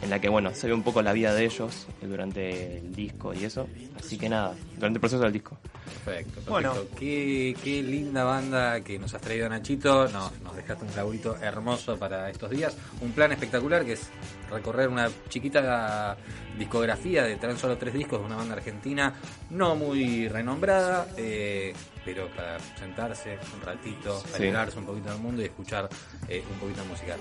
en 0.01 0.09
la 0.09 0.19
que 0.19 0.27
bueno, 0.27 0.53
se 0.53 0.67
ve 0.67 0.73
un 0.73 0.83
poco 0.83 1.01
la 1.01 1.13
vida 1.13 1.33
de 1.33 1.45
ellos 1.45 1.87
durante 2.01 2.79
el 2.79 2.93
disco 2.93 3.33
y 3.33 3.45
eso. 3.45 3.65
Así 3.97 4.17
que 4.17 4.27
nada, 4.27 4.53
durante 4.75 4.97
el 4.97 4.99
proceso 4.99 5.23
del 5.23 5.31
disco. 5.31 5.57
Perfecto, 5.85 6.41
perfecto. 6.41 6.51
Bueno. 6.51 6.73
Qué, 6.97 7.55
qué 7.63 7.81
linda 7.81 8.25
banda 8.25 8.81
que 8.81 8.99
nos 8.99 9.13
has 9.13 9.21
traído, 9.21 9.47
Nachito. 9.47 10.09
Nos, 10.09 10.37
nos 10.41 10.57
dejaste 10.57 10.83
un 10.83 10.93
laburito 10.93 11.37
hermoso 11.37 11.97
para 11.97 12.29
estos 12.29 12.49
días. 12.49 12.75
Un 12.99 13.13
plan 13.13 13.31
espectacular 13.31 13.85
que 13.85 13.93
es 13.93 14.09
recorrer 14.49 14.87
una 14.89 15.09
chiquita 15.29 16.17
discografía 16.57 17.23
de 17.23 17.35
tan 17.37 17.57
solo 17.57 17.77
tres 17.77 17.93
discos 17.93 18.19
de 18.19 18.25
una 18.25 18.35
banda 18.35 18.55
argentina, 18.55 19.13
no 19.51 19.75
muy 19.75 20.27
renombrada, 20.27 21.07
eh, 21.17 21.73
pero 22.03 22.27
para 22.29 22.59
sentarse 22.77 23.37
un 23.55 23.61
ratito, 23.61 24.19
Sí. 24.19 24.35
alegrarse 24.35 24.77
un 24.79 24.85
poquito 24.85 25.09
del 25.11 25.19
mundo 25.19 25.41
y 25.41 25.45
escuchar 25.45 25.87
eh, 26.27 26.43
un 26.51 26.59
poquito 26.59 26.81
de 26.81 26.87
música. 26.89 27.15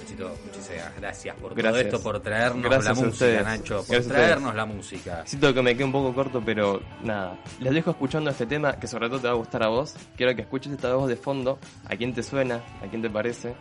Nachito, 0.00 0.36
muchísimas 0.44 0.96
gracias 0.96 1.36
por 1.36 1.54
todo 1.54 1.76
esto, 1.76 2.02
por 2.02 2.20
traernos 2.20 2.62
Gracias 2.62 2.98
la 2.98 3.04
música. 3.04 3.42
Nacho, 3.42 3.76
por 3.78 3.86
Gracias 3.88 4.06
traernos 4.08 4.54
la 4.54 4.66
música. 4.66 5.22
Siento 5.26 5.52
que 5.54 5.62
me 5.62 5.74
quedé 5.74 5.84
un 5.84 5.92
poco 5.92 6.14
corto, 6.14 6.42
pero 6.44 6.80
nada. 7.02 7.36
Les 7.60 7.72
dejo 7.74 7.90
escuchando 7.90 8.30
este 8.30 8.46
tema 8.46 8.74
que 8.78 8.86
sobre 8.86 9.08
todo 9.08 9.18
te 9.20 9.26
va 9.28 9.32
a 9.34 9.36
gustar 9.36 9.62
a 9.64 9.68
vos. 9.68 9.94
Quiero 10.16 10.34
que 10.36 10.42
escuches 10.42 10.72
esta 10.72 10.94
voz 10.94 11.08
de 11.08 11.16
fondo. 11.16 11.58
¿A 11.86 11.96
quién 11.96 12.12
te 12.14 12.22
suena? 12.22 12.56
¿A 12.82 12.86
quién 12.88 13.02
te 13.02 13.10
parece? 13.10 13.54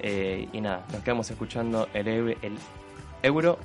Eh, 0.00 0.48
y 0.52 0.60
nada, 0.60 0.84
nos 0.92 1.02
quedamos 1.02 1.30
escuchando 1.30 1.88
el, 1.92 2.06
euro- 2.08 2.36
el 2.42 2.56
euro, 3.22 3.58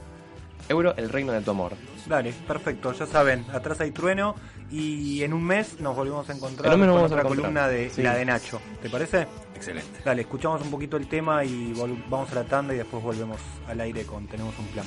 euro, 0.70 0.94
el 0.98 1.10
reino 1.10 1.32
de 1.32 1.42
tu 1.42 1.52
amor. 1.52 1.74
Dale, 2.08 2.34
perfecto, 2.48 2.92
ya 2.94 3.06
saben, 3.06 3.46
atrás 3.54 3.80
hay 3.82 3.92
trueno 3.92 4.36
y 4.72 5.22
en 5.24 5.34
un 5.34 5.44
mes 5.44 5.80
nos 5.80 5.96
volvemos 5.96 6.28
a 6.30 6.34
encontrar 6.34 6.72
con 6.72 6.80
vamos 6.82 7.02
a 7.04 7.06
otra 7.06 7.20
encontrar. 7.22 7.28
columna 7.42 7.68
de 7.68 7.90
Sí. 7.90 8.02
la 8.02 8.16
de 8.16 8.26
Nacho. 8.26 8.60
¿Te 8.82 8.90
parece? 8.90 9.28
Excelente. 9.56 10.02
Dale, 10.04 10.24
escuchamos 10.24 10.62
un 10.64 10.72
poquito 10.72 10.98
el 10.98 11.08
tema 11.08 11.46
y 11.46 11.74
vamos 12.10 12.32
a 12.32 12.36
la 12.36 12.44
tanda 12.44 12.74
y 12.74 12.78
después 12.78 13.02
volvemos 13.04 13.40
al 13.68 13.80
aire 13.82 14.04
con 14.06 14.26
Tenemos 14.28 14.54
un 14.60 14.66
plan. 14.68 14.86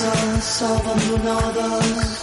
Pasos 0.00 0.44
sobre 0.44 1.14
un 1.14 1.24
nodo. 1.24 2.19